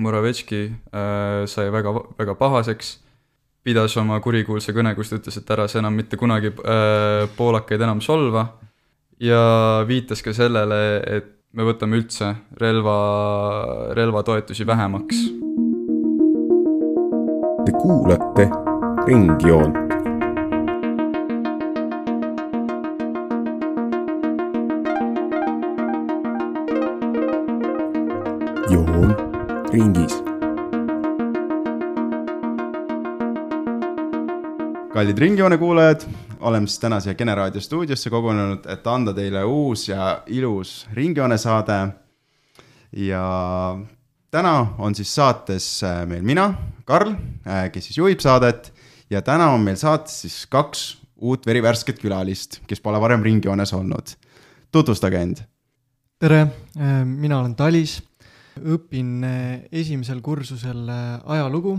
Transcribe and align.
Moravetški 0.00 0.62
äh, 0.68 1.44
sai 1.50 1.68
väga, 1.72 1.92
väga 2.16 2.34
pahaseks, 2.40 2.94
pidas 3.62 3.96
oma 4.00 4.18
kurikuulsa 4.24 4.72
kõne, 4.72 4.94
kus 4.96 5.12
ta 5.12 5.18
ütles, 5.20 5.36
et 5.36 5.52
ära 5.52 5.68
sa 5.68 5.82
enam 5.82 5.94
mitte 5.98 6.16
kunagi 6.20 6.54
äh, 6.54 7.28
poolakaid 7.36 7.84
enam 7.84 8.00
solva 8.00 8.46
ja 9.22 9.84
viitas 9.88 10.24
ka 10.24 10.32
sellele, 10.34 10.80
et 11.04 11.30
me 11.52 11.68
võtame 11.68 12.00
üldse 12.00 12.32
relva, 12.60 12.96
relvatoetusi 13.98 14.66
vähemaks. 14.66 15.24
Te 17.62 17.76
kuulate 17.78 18.48
Ringjoont. 19.06 19.91
Ringis. 29.72 30.12
kallid 34.92 35.18
Ringjoone 35.18 35.56
kuulajad, 35.58 36.04
oleme 36.40 36.66
siis 36.66 36.80
täna 36.82 36.98
siia 37.00 37.14
Kene 37.16 37.34
raadio 37.34 37.60
stuudiosse 37.60 38.10
kogunenud, 38.12 38.66
et 38.68 38.86
anda 38.86 39.14
teile 39.16 39.44
uus 39.48 39.86
ja 39.88 40.22
ilus 40.26 40.86
Ringjoone 40.92 41.38
saade. 41.38 41.78
ja 42.92 43.24
täna 44.30 44.52
on 44.78 44.94
siis 44.94 45.14
saates 45.14 45.82
äh, 45.84 46.04
meil 46.06 46.22
mina, 46.22 46.54
Karl, 46.84 47.14
äh, 47.46 47.70
kes 47.72 47.88
siis 47.88 47.98
juhib 47.98 48.20
saadet 48.20 48.72
ja 49.10 49.22
täna 49.22 49.48
on 49.54 49.60
meil 49.60 49.80
saates 49.80 50.20
siis 50.26 50.46
kaks 50.46 50.98
uut 51.16 51.46
verivärsket 51.46 51.98
külalist, 51.98 52.60
kes 52.66 52.80
pole 52.80 53.00
varem 53.00 53.22
Ringjoones 53.22 53.72
olnud. 53.72 54.16
tutvustage 54.72 55.22
end. 55.22 55.36
tere, 56.20 56.46
mina 57.04 57.40
olen 57.40 57.54
Talis 57.54 58.02
õpin 58.60 59.22
eh, 59.24 59.64
esimesel 59.72 60.20
kursusel 60.24 60.84
eh, 60.88 61.18
ajalugu 61.34 61.76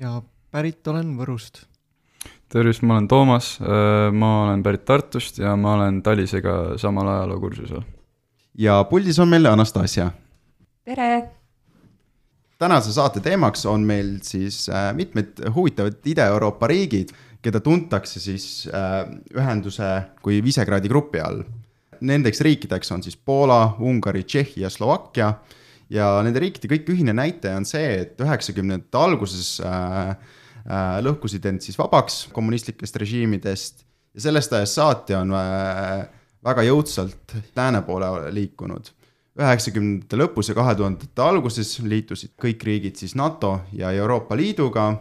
ja 0.00 0.18
pärit 0.50 0.86
olen 0.88 1.14
Võrust. 1.18 1.64
tervist, 2.48 2.82
ma 2.82 2.96
olen 2.96 3.08
Toomas, 3.08 3.56
eh, 3.60 4.10
ma 4.12 4.30
olen 4.44 4.62
pärit 4.62 4.84
Tartust 4.84 5.38
ja 5.38 5.56
ma 5.56 5.76
olen 5.76 6.02
Talisega 6.02 6.76
samal 6.78 7.08
ajalookursusel. 7.08 7.82
ja 8.58 8.82
puldis 8.84 9.18
on 9.18 9.28
meil 9.28 9.46
Anastasia. 9.46 10.10
tere! 10.84 11.30
tänase 12.58 12.92
saate 12.92 13.20
teemaks 13.20 13.66
on 13.66 13.84
meil 13.84 14.18
siis 14.22 14.66
mitmed 14.94 15.44
huvitavad 15.54 16.00
Ida-Euroopa 16.04 16.66
riigid, 16.66 17.12
keda 17.42 17.60
tuntakse 17.60 18.20
siis 18.20 18.64
ühenduse 19.36 19.90
kui 20.22 20.40
Visegradi 20.42 20.88
grupi 20.88 21.20
all. 21.20 21.42
Nendeks 22.00 22.40
riikideks 22.40 22.90
on 22.92 23.02
siis 23.02 23.16
Poola, 23.16 23.76
Ungari, 23.80 24.24
Tšehhi 24.24 24.64
ja 24.64 24.70
Slovakkia 24.70 25.34
ja 25.92 26.08
nende 26.26 26.42
riikide 26.42 26.70
kõik 26.72 26.90
ühine 26.94 27.14
näitaja 27.16 27.58
on 27.60 27.66
see, 27.68 28.02
et 28.02 28.20
üheksakümnendate 28.22 28.98
alguses 28.98 29.56
äh, 29.62 30.14
äh, 30.66 30.98
lõhkusid 31.06 31.46
end 31.50 31.64
siis 31.64 31.78
vabaks 31.78 32.26
kommunistlikest 32.34 32.98
režiimidest 33.02 33.86
ja 34.16 34.24
sellest 34.26 34.54
ajast 34.56 34.80
saati 34.80 35.16
on 35.18 35.34
äh, 35.36 36.06
väga 36.46 36.64
jõudsalt 36.66 37.36
lääne 37.56 37.82
poole 37.86 38.32
liikunud. 38.34 38.92
üheksakümnendate 39.36 40.16
lõpus 40.16 40.48
ja 40.48 40.54
kahe 40.56 40.72
tuhandete 40.74 41.22
alguses 41.22 41.74
liitusid 41.84 42.32
kõik 42.40 42.62
riigid 42.64 42.96
siis 42.96 43.14
NATO 43.14 43.60
ja 43.72 43.92
Euroopa 43.92 44.36
Liiduga. 44.36 44.94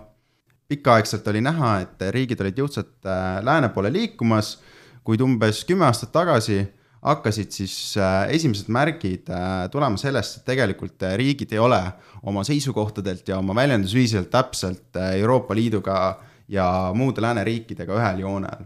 pikaaegselt 0.68 1.28
oli 1.28 1.42
näha, 1.42 1.80
et 1.82 2.02
riigid 2.12 2.42
olid 2.42 2.58
jõudsalt 2.58 3.06
äh, 3.06 3.44
lääne 3.44 3.70
poole 3.70 3.94
liikumas, 3.94 4.60
kuid 5.04 5.22
umbes 5.22 5.64
kümme 5.66 5.86
aastat 5.86 6.12
tagasi 6.12 6.66
hakkasid 7.06 7.54
siis 7.54 7.76
äh, 8.02 8.30
esimesed 8.34 8.70
märgid 8.74 9.30
äh, 9.30 9.66
tulema 9.72 9.98
sellest, 10.00 10.40
et 10.40 10.48
tegelikult 10.50 11.04
äh, 11.06 11.16
riigid 11.20 11.54
ei 11.54 11.62
ole 11.62 11.80
oma 12.26 12.44
seisukohtadelt 12.48 13.28
ja 13.30 13.38
oma 13.38 13.56
väljendusviisilt 13.56 14.32
täpselt 14.34 14.98
Euroopa 15.14 15.56
Liiduga 15.56 15.98
ja 16.50 16.66
muude 16.98 17.22
lääneriikidega 17.22 18.00
ühel 18.00 18.24
joonel. 18.26 18.66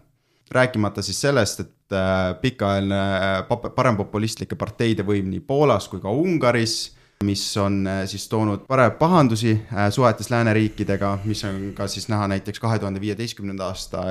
rääkimata 0.51 1.01
siis 1.01 1.21
sellest, 1.21 1.59
et 1.59 1.95
pikaajaline 2.41 3.43
parempopulistlike 3.75 4.55
parteide 4.55 5.03
võim 5.05 5.27
nii 5.29 5.43
Poolas 5.45 5.87
kui 5.87 5.99
ka 6.01 6.09
Ungaris, 6.09 6.95
mis 7.23 7.43
on 7.57 7.83
siis 8.09 8.27
toonud 8.29 8.63
parem 8.67 8.91
pahandusi 8.97 9.53
suhetes 9.91 10.29
lääneriikidega, 10.31 11.19
mis 11.25 11.43
on 11.43 11.73
ka 11.77 11.87
siis 11.87 12.07
näha 12.09 12.27
näiteks 12.31 12.59
kahe 12.59 12.79
tuhande 12.79 13.01
viieteistkümnenda 13.01 13.67
aasta 13.67 14.03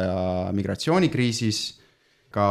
migratsioonikriisis 0.52 1.77
ka 2.34 2.48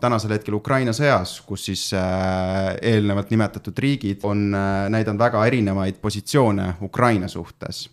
tänasel 0.00 0.36
hetkel 0.36 0.54
Ukraina 0.60 0.92
sõjas, 0.94 1.38
kus 1.46 1.66
siis 1.70 1.88
äh, 1.98 2.76
eelnevalt 2.92 3.32
nimetatud 3.32 3.78
riigid 3.82 4.22
on 4.26 4.50
äh, 4.54 4.84
näidanud 4.92 5.22
väga 5.22 5.42
erinevaid 5.50 5.98
positsioone 6.02 6.76
Ukraina 6.86 7.28
suhtes. 7.28 7.88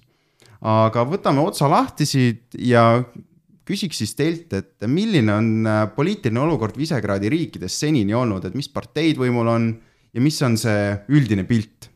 aga 0.61 1.03
võtame 1.05 1.41
otsa 1.41 1.69
lahti 1.69 2.05
siit 2.05 2.55
ja 2.57 3.01
küsiks 3.67 3.99
siis 4.01 4.15
teilt, 4.17 4.53
et 4.53 4.87
milline 4.87 5.33
on 5.33 5.49
äh, 5.65 5.83
poliitiline 5.95 6.45
olukord 6.45 6.77
Visegradi 6.77 7.29
riikides 7.33 7.79
senini 7.79 8.13
olnud, 8.13 8.45
et 8.45 8.55
mis 8.55 8.69
parteid 8.69 9.17
võimul 9.17 9.49
on 9.49 9.67
ja 10.13 10.21
mis 10.21 10.41
on 10.45 10.57
see 10.57 10.93
üldine 11.09 11.49
pilt? 11.49 11.89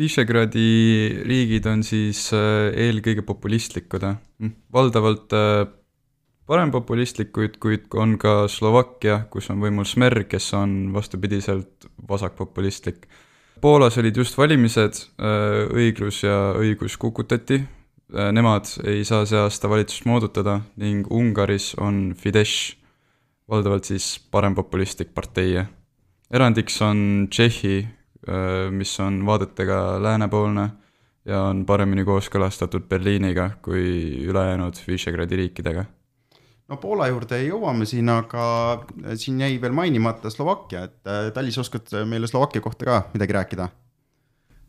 Visegradi 0.00 1.24
riigid 1.28 1.66
on 1.68 1.82
siis 1.84 2.30
eelkõige 2.32 3.20
populistlikud, 3.26 4.06
valdavalt 4.72 5.34
parempopulistlikuid, 6.50 7.58
kuid 7.62 7.86
on 7.94 8.16
ka 8.18 8.48
Slovakkia, 8.50 9.20
kus 9.30 9.50
on 9.52 9.60
võimul 9.62 9.86
Smer, 9.86 10.24
kes 10.26 10.48
on 10.58 10.90
vastupidiselt 10.94 11.86
vasakpopulistlik. 12.10 13.06
Poolas 13.60 13.98
olid 14.00 14.16
just 14.16 14.38
valimised, 14.38 15.04
äh, 15.20 15.68
õiglus 15.70 16.24
ja 16.24 16.54
õigus 16.58 16.96
kukutati, 16.98 17.60
äh, 17.60 18.32
nemad 18.34 18.66
ei 18.82 19.04
saa 19.04 19.26
see 19.28 19.38
aasta 19.38 19.70
valitsust 19.70 20.08
moodutada 20.10 20.60
ning 20.76 21.06
Ungaris 21.12 21.74
on 21.78 22.16
Fidesz, 22.18 22.74
valdavalt 23.50 23.84
siis 23.84 24.18
parempopulistlik 24.30 25.14
partei. 25.14 25.64
erandiks 26.30 26.82
on 26.82 27.28
Tšehhi, 27.30 27.78
äh, 28.28 28.70
mis 28.70 29.00
on 29.00 29.26
vaadetega 29.26 30.02
läänepoolne 30.02 30.70
ja 31.24 31.42
on 31.42 31.66
paremini 31.66 32.04
kooskõlastatud 32.04 32.88
Berliiniga 32.88 33.50
kui 33.62 34.26
ülejäänud 34.26 34.74
Visegradi 34.88 35.36
riikidega 35.36 35.84
no 36.70 36.78
Poola 36.78 37.08
juurde 37.10 37.40
jõuame 37.42 37.86
siin, 37.88 38.08
aga 38.12 38.44
siin 39.18 39.40
jäi 39.42 39.58
veel 39.62 39.74
mainimata 39.76 40.30
Slovakkia, 40.30 40.86
et 40.86 41.10
äh, 41.10 41.28
Talis, 41.34 41.58
oskad 41.58 41.90
meile 42.08 42.30
Slovakkia 42.30 42.62
kohta 42.62 42.86
ka 42.86 43.00
midagi 43.14 43.36
rääkida? 43.36 43.68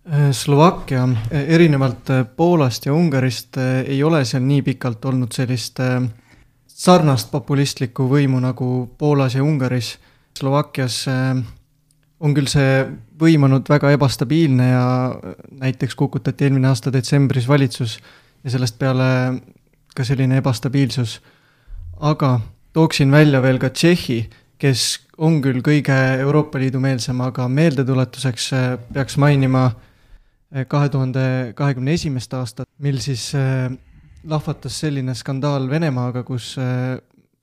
Äh, 0.09 0.31
Slovakkia 0.35 1.03
äh, 1.03 1.45
erinevalt 1.57 2.09
Poolast 2.35 2.85
ja 2.85 2.94
Ungarist 2.94 3.57
ei 3.85 4.01
ole 4.03 4.23
seal 4.25 4.44
nii 4.47 4.61
pikalt 4.72 5.06
olnud 5.06 5.34
sellist 5.35 5.79
sarnast 6.67 7.29
populistlikku 7.31 8.07
võimu 8.09 8.41
nagu 8.41 8.72
Poolas 8.97 9.35
ja 9.38 9.44
Ungaris. 9.45 9.97
Slovakkias 10.38 11.03
on 11.11 12.34
küll 12.34 12.47
see 12.50 12.85
võim 13.19 13.44
olnud 13.45 13.67
väga 13.69 13.91
ebastabiilne 13.94 14.69
ja 14.72 14.85
näiteks 15.61 15.97
kukutati 16.00 16.47
eelmine 16.47 16.72
aasta 16.72 16.94
detsembris 16.94 17.45
valitsus 17.50 18.00
ja 18.41 18.53
sellest 18.53 18.79
peale 18.79 19.09
ka 19.94 20.06
selline 20.07 20.40
ebastabiilsus 20.40 21.19
aga 22.01 22.39
tooksin 22.73 23.12
välja 23.12 23.41
veel 23.41 23.59
ka 23.62 23.69
Tšehhi, 23.69 24.25
kes 24.62 24.84
on 25.22 25.39
küll 25.44 25.62
kõige 25.66 25.95
Euroopa 26.22 26.59
Liidu 26.62 26.81
meelsem, 26.81 27.22
aga 27.22 27.47
meeldetuletuseks 27.50 28.47
äh, 28.57 28.67
peaks 28.94 29.17
mainima 29.22 29.67
äh, 29.69 30.66
kahe 30.69 30.90
tuhande 30.90 31.53
kahekümne 31.57 31.94
esimest 31.94 32.34
aastat, 32.34 32.69
mil 32.81 32.97
siis 33.03 33.29
äh, 33.38 33.69
lahvatas 34.23 34.79
selline 34.81 35.16
skandaal 35.17 35.69
Venemaaga, 35.69 36.23
kus 36.23 36.53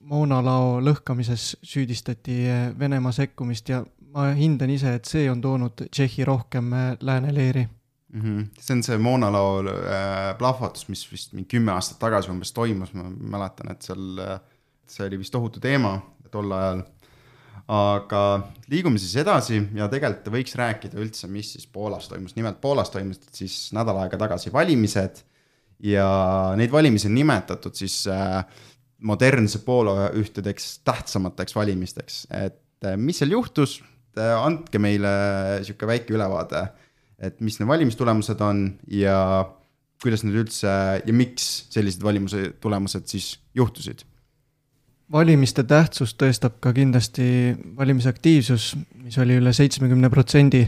moonalao 0.08 0.78
lõhkamises 0.82 1.56
süüdistati 1.66 2.44
Venemaa 2.78 3.12
sekkumist 3.12 3.68
ja 3.68 3.82
ma 4.14 4.30
hindan 4.38 4.70
ise, 4.70 4.94
et 4.94 5.10
see 5.10 5.26
on 5.30 5.42
toonud 5.42 5.88
Tšehhi 5.90 6.26
rohkem 6.26 6.70
lääne 7.02 7.34
leeri 7.34 7.66
mm. 8.12 8.20
-hmm. 8.20 8.46
see 8.60 8.76
on 8.76 8.82
see 8.82 8.98
moonalao 8.98 9.62
äh, 9.62 10.38
plahvatus, 10.38 10.88
mis 10.88 11.06
vist 11.12 11.32
mingi 11.32 11.48
kümme 11.56 11.72
aastat 11.72 11.98
tagasi 11.98 12.30
umbes 12.32 12.52
toimus, 12.52 12.94
ma 12.94 13.08
mäletan, 13.36 13.72
et 13.72 13.82
seal 13.82 14.22
äh, 14.24 14.38
see 14.88 15.06
oli 15.06 15.18
vist 15.20 15.32
tohutu 15.34 15.60
teema 15.60 15.98
tol 16.32 16.52
ajal. 16.52 16.82
aga 17.68 18.20
liigume 18.72 19.00
siis 19.00 19.16
edasi 19.20 19.58
ja 19.76 19.90
tegelikult 19.92 20.30
võiks 20.32 20.54
rääkida 20.56 20.96
üldse, 21.02 21.28
mis 21.28 21.50
siis 21.52 21.66
Poolas 21.68 22.08
toimus, 22.08 22.32
nimelt 22.36 22.62
Poolas 22.62 22.88
toimusid 22.90 23.28
siis 23.36 23.58
nädal 23.76 23.98
aega 24.00 24.16
tagasi 24.20 24.52
valimised 24.52 25.20
ja 25.84 26.08
neid 26.56 26.72
valimisi 26.72 27.10
on 27.10 27.14
nimetatud 27.18 27.76
siis 27.76 28.00
äh, 28.08 28.40
modernse 29.04 29.60
Poola 29.66 30.08
ühtedeks 30.16 30.78
tähtsamateks 30.88 31.54
valimisteks, 31.56 32.24
et 32.32 32.88
äh, 32.88 32.96
mis 32.96 33.20
seal 33.20 33.36
juhtus, 33.36 33.82
andke 34.18 34.80
meile 34.82 35.10
niisugune 35.60 35.92
väike 35.92 36.14
ülevaade, 36.16 36.64
et 37.18 37.40
mis 37.40 37.58
need 37.58 37.68
valimistulemused 37.68 38.40
on 38.44 38.66
ja 38.92 39.16
kuidas 40.02 40.22
need 40.22 40.38
üldse 40.44 40.68
ja 41.02 41.14
miks 41.14 41.66
sellised 41.74 42.04
valimuse 42.04 42.52
tulemused 42.62 43.08
siis 43.10 43.32
juhtusid 43.58 44.04
valimiste 45.12 45.64
tähtsust 45.64 46.18
tõestab 46.20 46.58
ka 46.60 46.72
kindlasti 46.76 47.56
valimisaktiivsus, 47.76 48.74
mis 49.04 49.16
oli 49.20 49.38
üle 49.40 49.52
seitsmekümne 49.56 50.10
protsendi. 50.12 50.66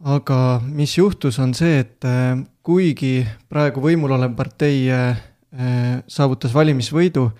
aga 0.00 0.62
mis 0.64 0.96
juhtus, 0.96 1.38
on 1.38 1.52
see, 1.54 1.80
et 1.80 2.04
äh, 2.08 2.38
kuigi 2.64 3.26
praegu 3.48 3.82
võimul 3.84 4.14
olev 4.16 4.32
partei 4.32 4.88
äh, 4.88 5.18
äh, 5.52 6.00
saavutas 6.08 6.54
valimisvõidu, 6.54 7.30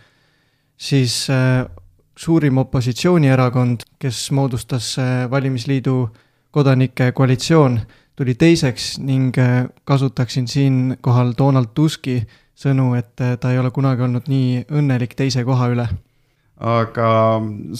siis 0.76 1.26
suurim 2.16 2.58
opositsioonierakond, 2.58 3.82
kes 3.98 4.30
moodustas 4.30 4.96
valimisliidu 5.30 6.10
kodanike 6.50 7.12
koalitsioon, 7.12 7.80
tuli 8.16 8.34
teiseks 8.34 8.98
ning 8.98 9.36
kasutaksin 9.84 10.48
siinkohal 10.48 11.34
Donald 11.38 11.72
Tuski 11.74 12.20
sõnu, 12.58 12.92
et 12.98 13.16
ta 13.16 13.52
ei 13.52 13.58
ole 13.58 13.70
kunagi 13.70 14.04
olnud 14.04 14.28
nii 14.28 14.64
õnnelik 14.68 15.16
teise 15.16 15.44
koha 15.48 15.70
üle 15.72 15.88
aga 16.60 17.06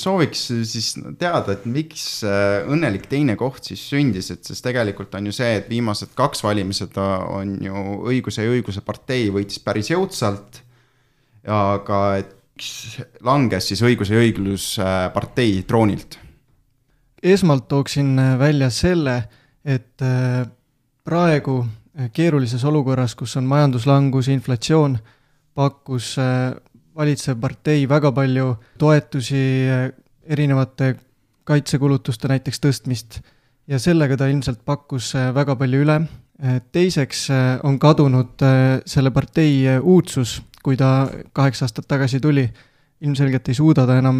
sooviks 0.00 0.46
siis 0.68 0.94
teada, 1.20 1.52
et 1.52 1.66
miks 1.68 2.22
äh, 2.24 2.62
õnnelik 2.70 3.04
teine 3.10 3.36
koht 3.40 3.68
siis 3.68 3.82
sündis, 3.92 4.30
et 4.32 4.46
sest 4.46 4.64
tegelikult 4.64 5.12
on 5.18 5.28
ju 5.28 5.34
see, 5.36 5.52
et 5.58 5.68
viimased 5.68 6.14
kaks 6.16 6.40
valimised 6.46 6.96
on 7.00 7.58
ju 7.60 7.84
õiguse 8.08 8.46
ja 8.46 8.54
õigluse 8.54 8.82
partei 8.86 9.28
võitis 9.32 9.60
päris 9.64 9.92
jõudsalt. 9.92 10.62
aga 11.44 12.00
et 12.20 12.36
langes 13.24 13.70
siis 13.70 13.80
õiguse 13.84 14.16
ja 14.16 14.24
õigluse 14.24 14.88
partei 15.14 15.62
troonilt? 15.68 16.18
Esmalt 17.22 17.68
tooksin 17.68 18.16
välja 18.38 18.70
selle, 18.70 19.22
et 19.64 20.02
äh, 20.02 20.46
praegu 21.04 21.66
keerulises 22.12 22.64
olukorras, 22.64 23.14
kus 23.14 23.36
on 23.36 23.44
majanduslangus, 23.44 24.28
inflatsioon, 24.28 24.98
pakkus 25.54 26.14
äh, 26.18 26.54
valitsev 26.96 27.40
partei 27.40 27.88
väga 27.88 28.12
palju 28.12 28.54
toetusi, 28.78 29.42
erinevate 30.30 30.94
kaitsekulutuste 31.48 32.28
näiteks 32.30 32.60
tõstmist 32.62 33.20
ja 33.70 33.78
sellega 33.78 34.18
ta 34.18 34.28
ilmselt 34.30 34.64
pakkus 34.66 35.14
äh, 35.18 35.30
väga 35.34 35.56
palju 35.58 35.84
üle. 35.84 36.00
Äh, 36.40 36.60
teiseks 36.72 37.28
äh, 37.34 37.52
on 37.66 37.78
kadunud 37.82 38.42
selle 38.88 39.12
partei 39.14 39.78
uudsus, 39.78 40.40
kui 40.64 40.78
ta 40.80 41.08
kaheksa 41.36 41.66
aastat 41.68 41.88
tagasi 41.88 42.20
tuli. 42.20 42.50
ilmselgelt 43.00 43.48
ei 43.48 43.54
suuda 43.56 43.86
ta 43.88 43.94
enam 43.96 44.18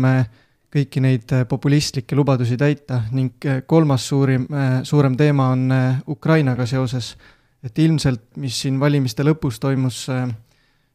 kõiki 0.70 1.00
neid 1.02 1.32
populistlikke 1.48 2.16
lubadusi 2.16 2.56
täita 2.56 3.02
ning 3.12 3.46
kolmas 3.66 4.04
suurim, 4.08 4.46
suurem 4.86 5.16
teema 5.16 5.48
on 5.50 5.68
Ukrainaga 6.08 6.66
seoses. 6.66 7.16
et 7.62 7.78
ilmselt, 7.78 8.22
mis 8.36 8.56
siin 8.62 8.78
valimiste 8.80 9.22
lõpus 9.22 9.58
toimus, 9.60 10.06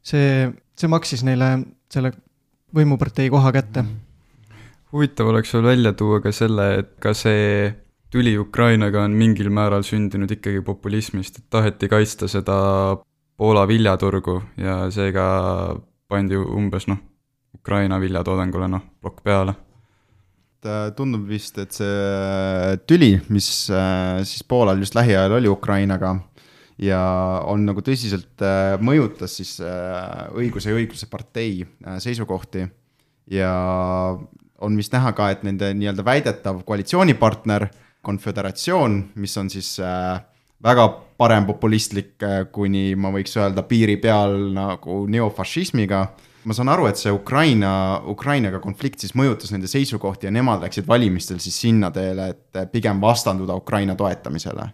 see 0.02 0.54
see 0.76 0.92
maksis 0.92 1.24
neile 1.26 1.50
selle 1.92 2.12
võimupartei 2.76 3.30
koha 3.32 3.52
kätte. 3.56 3.86
huvitav 4.92 5.32
oleks 5.32 5.54
veel 5.54 5.64
välja 5.64 5.94
tuua 5.94 6.22
ka 6.24 6.32
selle, 6.32 6.68
et 6.80 6.94
ka 7.00 7.14
see 7.14 7.74
tüli 8.12 8.38
Ukrainaga 8.40 9.04
on 9.04 9.16
mingil 9.18 9.50
määral 9.50 9.84
sündinud 9.84 10.32
ikkagi 10.32 10.62
populismist, 10.64 11.40
et 11.40 11.50
taheti 11.50 11.92
kaitsta 11.92 12.28
seda 12.32 12.58
Poola 13.36 13.66
viljaturgu 13.68 14.38
ja 14.56 14.86
seega 14.92 15.26
pandi 16.08 16.38
umbes 16.40 16.88
noh, 16.88 17.02
Ukraina 17.66 17.98
viljatoodangule 17.98 18.70
noh, 18.70 18.86
plokk 19.02 19.26
peale. 19.26 19.58
Äh, 20.66 20.92
tundub 20.98 21.26
vist, 21.30 21.58
et 21.62 21.74
see 21.74 22.78
tüli, 22.86 23.16
mis 23.34 23.50
äh, 23.74 24.22
siis 24.26 24.46
Poolal 24.46 24.80
just 24.82 24.96
lähiajal 24.98 25.34
oli 25.40 25.50
Ukrainaga, 25.50 26.14
ja 26.82 27.00
on 27.48 27.66
nagu 27.68 27.84
tõsiselt 27.86 28.44
äh, 28.44 28.76
mõjutas 28.84 29.38
siis 29.40 29.58
äh, 29.64 30.28
õiguse 30.36 30.72
ja 30.72 30.80
õigluse 30.80 31.08
partei 31.12 31.64
äh, 31.64 31.98
seisukohti 32.04 32.66
ja 33.32 33.52
on 34.66 34.78
vist 34.80 34.94
näha 34.96 35.12
ka, 35.16 35.30
et 35.32 35.44
nende 35.48 35.72
nii-öelda 35.76 36.06
väidetav 36.06 36.62
koalitsioonipartner, 36.68 37.68
konföderatsioon, 38.06 39.00
mis 39.20 39.34
on 39.42 39.50
siis 39.50 39.74
väga 40.64 40.86
parempopulistlik, 41.20 42.14
kuni 42.54 42.94
ma 42.96 43.10
võiks 43.12 43.34
öelda 43.36 43.66
piiri 43.68 43.98
peal 44.02 44.38
nagu 44.56 45.02
neofašismiga 45.12 46.04
ma 46.46 46.54
saan 46.54 46.70
aru, 46.70 46.88
et 46.90 47.00
see 47.02 47.12
Ukraina, 47.14 48.02
Ukrainaga 48.12 48.60
konflikt 48.64 49.02
siis 49.04 49.16
mõjutas 49.18 49.52
nende 49.54 49.70
seisukohti 49.72 50.30
ja 50.30 50.34
nemad 50.34 50.64
läksid 50.66 50.88
valimistel 50.88 51.40
siis 51.44 51.58
sinna 51.66 51.92
teele, 51.94 52.30
et 52.36 52.72
pigem 52.72 53.02
vastanduda 53.02 53.56
Ukraina 53.58 53.96
toetamisele. 53.96 54.70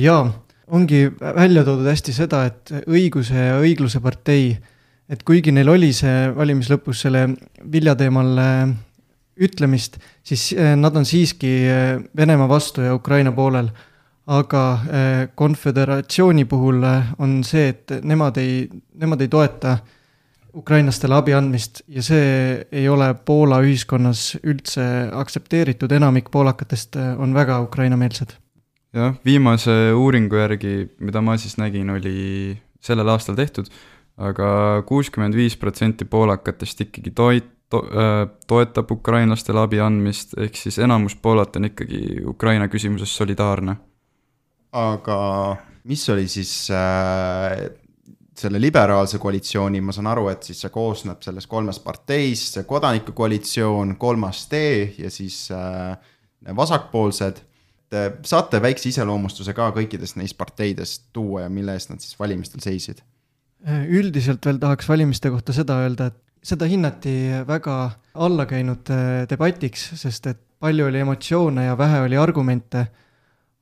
jaa, 0.00 0.26
ongi 0.72 1.06
välja 1.20 1.64
toodud 1.64 1.88
hästi 1.88 2.14
seda, 2.16 2.44
et 2.48 2.72
õiguse 2.86 3.36
ja 3.36 3.58
õigluse 3.60 4.00
partei, 4.04 4.52
et 5.12 5.22
kuigi 5.26 5.52
neil 5.52 5.68
oli 5.72 5.92
see 5.96 6.30
valimislõpus 6.36 7.04
selle 7.06 7.26
vilja 7.72 7.94
teemal 7.98 8.32
äh, 8.40 8.66
ütlemist, 9.42 9.98
siis 10.24 10.50
äh, 10.56 10.74
nad 10.78 10.96
on 10.96 11.08
siiski 11.08 11.52
äh, 11.68 11.96
Venemaa 12.16 12.48
vastu 12.50 12.84
ja 12.84 12.94
Ukraina 12.94 13.32
poolel. 13.32 13.72
aga 14.26 14.78
konföderatsiooni 15.34 16.44
puhul 16.46 16.84
on 17.18 17.32
see, 17.42 17.72
et 17.72 17.90
nemad 18.06 18.36
ei, 18.38 18.68
nemad 18.94 19.20
ei 19.20 19.28
toeta 19.28 19.72
ukrainlastele 20.54 21.16
abi 21.16 21.34
andmist 21.36 21.82
ja 21.88 22.02
see 22.04 22.66
ei 22.72 22.88
ole 22.88 23.14
Poola 23.14 23.62
ühiskonnas 23.64 24.34
üldse 24.42 24.84
aktsepteeritud, 25.16 25.92
enamik 25.92 26.30
poolakatest 26.30 26.98
on 27.18 27.34
väga 27.34 27.60
Ukraina-meelsed 27.64 28.36
jah, 28.92 29.16
viimase 29.24 29.92
uuringu 29.96 30.36
järgi, 30.36 30.74
mida 31.00 31.22
ma 31.24 31.38
siis 31.40 31.56
nägin, 31.60 31.90
oli 31.94 32.58
sellel 32.82 33.08
aastal 33.08 33.38
tehtud 33.38 33.70
aga, 34.20 34.30
aga 34.32 34.82
kuuskümmend 34.88 35.36
viis 35.36 35.56
protsenti 35.60 36.04
poolakatest 36.08 36.84
ikkagi 36.86 37.12
toit-, 37.16 37.50
to-, 37.72 37.84
äh, 37.88 38.24
toetab 38.46 38.90
ukrainlastele 38.92 39.62
abi 39.64 39.80
andmist, 39.82 40.36
ehk 40.40 40.58
siis 40.58 40.78
enamus 40.82 41.16
Poolat 41.16 41.56
on 41.56 41.70
ikkagi 41.70 42.22
Ukraina 42.28 42.68
küsimuses 42.72 43.14
solidaarne. 43.16 43.76
aga 44.72 45.18
mis 45.84 46.08
oli 46.08 46.28
siis 46.28 46.70
äh, 46.70 47.68
selle 48.42 48.60
liberaalse 48.60 49.20
koalitsiooni, 49.22 49.80
ma 49.84 49.94
saan 49.94 50.10
aru, 50.10 50.26
et 50.32 50.42
siis 50.46 50.60
see 50.64 50.72
koosneb 50.74 51.22
sellest 51.24 51.50
kolmest 51.50 51.84
parteist, 51.84 52.58
see 52.58 52.66
kodanikukoalitsioon, 52.68 53.96
kolmas 54.02 54.46
tee 54.50 54.92
ja 54.98 55.10
siis 55.10 55.44
äh, 55.54 55.94
vasakpoolsed 56.56 57.40
äh, 57.94 58.10
saate 58.26 58.62
väikse 58.62 58.90
iseloomustuse 58.90 59.54
ka 59.56 59.70
kõikidest 59.76 60.18
neist 60.20 60.38
parteidest 60.38 61.08
tuua 61.14 61.46
ja 61.46 61.52
mille 61.52 61.76
eest 61.76 61.92
nad 61.92 62.02
siis 62.02 62.18
valimistel 62.18 62.64
seisid? 62.64 63.04
Äh, 63.68 63.86
üldiselt 63.94 64.44
veel 64.46 64.58
tahaks 64.62 64.88
valimiste 64.90 65.30
kohta 65.30 65.54
seda 65.54 65.78
öelda, 65.84 66.10
et 66.10 66.18
seda 66.42 66.66
hinnati 66.66 67.14
väga 67.46 67.76
allakäinud 68.14 68.90
äh, 68.90 69.12
debatiks, 69.30 69.92
sest 70.00 70.26
et 70.32 70.40
palju 70.62 70.88
oli 70.88 71.02
emotsioone 71.02 71.68
ja 71.68 71.78
vähe 71.78 72.00
oli 72.06 72.18
argumente. 72.18 72.86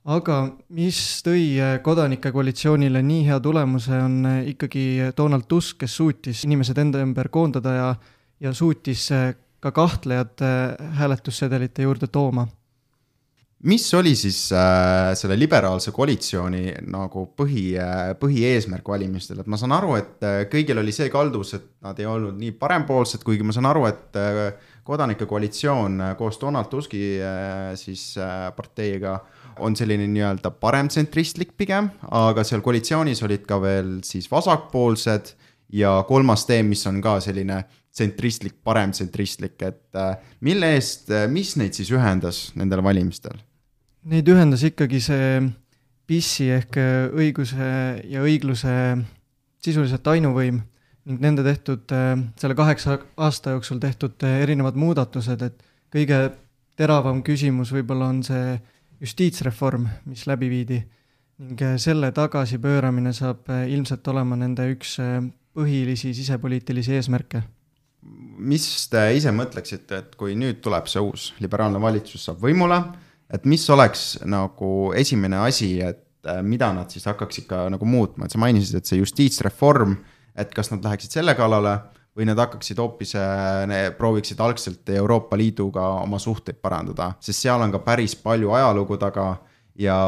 Aga 0.05 0.37
mis 0.77 1.01
tõi 1.27 1.59
kodanike 1.85 2.33
koalitsioonile 2.33 3.03
nii 3.03 3.27
hea 3.29 3.41
tulemuse, 3.41 3.99
on 4.01 4.23
ikkagi 4.49 5.13
Donald 5.17 5.49
Tusk, 5.49 5.83
kes 5.83 5.99
suutis 6.01 6.45
inimesed 6.45 6.79
enda 6.79 7.03
ümber 7.05 7.29
koondada 7.29 7.75
ja, 7.75 7.91
ja 8.41 8.55
suutis 8.57 9.11
ka 9.61 9.75
kahtlejad 9.77 10.41
hääletussedelite 10.97 11.85
juurde 11.85 12.09
tooma. 12.09 12.47
Mis 13.61 13.95
oli 13.95 14.15
siis 14.17 14.53
äh, 14.57 15.11
selle 15.21 15.37
liberaalse 15.37 15.93
koalitsiooni 15.93 16.63
nagu 16.89 17.27
põhi 17.37 17.75
äh,, 17.77 18.15
põhieesmärk 18.17 18.87
valimistel, 18.89 19.43
et 19.43 19.51
ma 19.53 19.59
saan 19.61 19.75
aru, 19.77 19.99
et 19.99 20.25
äh, 20.25 20.37
kõigil 20.49 20.81
oli 20.81 20.95
see 20.97 21.11
kaldus, 21.13 21.53
et 21.59 21.67
nad 21.85 21.99
ei 22.01 22.09
olnud 22.09 22.39
nii 22.41 22.55
parempoolsed, 22.57 23.21
kuigi 23.27 23.45
ma 23.45 23.53
saan 23.53 23.69
aru, 23.69 23.85
et 23.91 24.17
äh, 24.17 24.41
kodanike 24.89 25.29
koalitsioon 25.29 26.01
äh, 26.01 26.15
koos 26.17 26.41
Donald 26.41 26.73
Tuski 26.73 27.03
äh, 27.21 27.75
siis 27.77 28.15
äh, 28.17 28.49
parteiga 28.57 29.19
on 29.61 29.77
selline 29.77 30.07
nii-öelda 30.11 30.53
paremtsentristlik 30.63 31.55
pigem, 31.59 31.91
aga 32.11 32.45
seal 32.47 32.63
koalitsioonis 32.65 33.23
olid 33.27 33.47
ka 33.49 33.61
veel 33.63 33.99
siis 34.07 34.29
vasakpoolsed 34.31 35.35
ja 35.77 36.01
kolmas 36.09 36.47
tee, 36.49 36.63
mis 36.67 36.83
on 36.91 37.01
ka 37.05 37.19
selline 37.23 37.63
tsentristlik, 37.91 38.61
paremtsentristlik, 38.65 39.57
et 39.67 39.99
äh, 39.99 40.17
mille 40.47 40.75
eest, 40.77 41.11
äh, 41.11 41.27
mis 41.31 41.57
neid 41.59 41.75
siis 41.77 41.91
ühendas 41.95 42.51
nendel 42.59 42.83
valimistel? 42.87 43.41
Neid 44.11 44.29
ühendas 44.31 44.63
ikkagi 44.67 45.01
see 45.03 45.41
PIS-i 46.09 46.51
ehk 46.55 46.79
äh, 46.81 47.09
õiguse 47.11 47.71
ja 48.11 48.23
õigluse 48.25 48.75
sisuliselt 49.61 50.07
ainuvõim 50.09 50.63
ning 51.11 51.21
nende 51.21 51.43
tehtud, 51.43 51.91
selle 52.39 52.55
kaheksa 52.55 52.99
aasta 53.25 53.55
jooksul 53.55 53.79
tehtud 53.81 54.21
erinevad 54.29 54.77
muudatused, 54.79 55.43
et 55.43 55.63
kõige 55.93 56.19
teravam 56.79 57.23
küsimus 57.25 57.73
võib-olla 57.75 58.11
on 58.13 58.21
see 58.25 58.55
justiitsreform, 59.01 59.87
mis 60.11 60.27
läbi 60.29 60.51
viidi. 60.53 60.81
Ning 61.41 61.61
selle 61.81 62.11
tagasipööramine 62.13 63.15
saab 63.17 63.49
ilmselt 63.49 64.09
olema 64.13 64.37
nende 64.37 64.67
üks 64.75 64.99
põhilisi 65.57 66.13
sisepoliitilisi 66.15 66.99
eesmärke. 66.99 67.43
mis 68.41 68.89
te 68.89 69.01
ise 69.13 69.29
mõtleksite, 69.37 69.99
et 69.99 70.15
kui 70.17 70.33
nüüd 70.39 70.63
tuleb 70.65 70.87
see 70.89 71.03
uus 71.05 71.35
liberaalne 71.41 71.81
valitsus 71.81 72.25
saab 72.25 72.39
võimule? 72.41 72.79
Et 73.31 73.45
mis 73.45 73.67
oleks 73.71 74.19
nagu 74.25 74.93
esimene 74.97 75.37
asi, 75.45 75.75
et 75.85 76.27
äh, 76.27 76.41
mida 76.43 76.73
nad 76.73 76.91
siis 76.91 77.05
hakkaks 77.07 77.43
ikka 77.43 77.67
nagu 77.71 77.87
muutma, 77.87 78.25
et 78.25 78.33
sa 78.33 78.41
mainisid, 78.41 78.81
et 78.81 78.89
see 78.89 78.99
justiitsreform, 78.99 79.99
et 80.35 80.55
kas 80.57 80.73
nad 80.73 80.85
läheksid 80.85 81.19
selle 81.19 81.37
kallale 81.39 81.77
või 82.17 82.27
nad 82.27 82.39
hakkaksid 82.39 82.79
hoopis, 82.79 83.15
äh, 83.15 83.91
prooviksid 83.99 84.41
algselt 84.41 84.89
Euroopa 84.97 85.39
Liiduga 85.39 85.87
oma 86.03 86.19
suhteid 86.19 86.59
parandada, 86.63 87.13
sest 87.21 87.47
seal 87.47 87.63
on 87.63 87.73
ka 87.73 87.83
päris 87.85 88.17
palju 88.19 88.53
ajalugu 88.57 88.99
taga 89.01 89.37
ja 89.79 90.01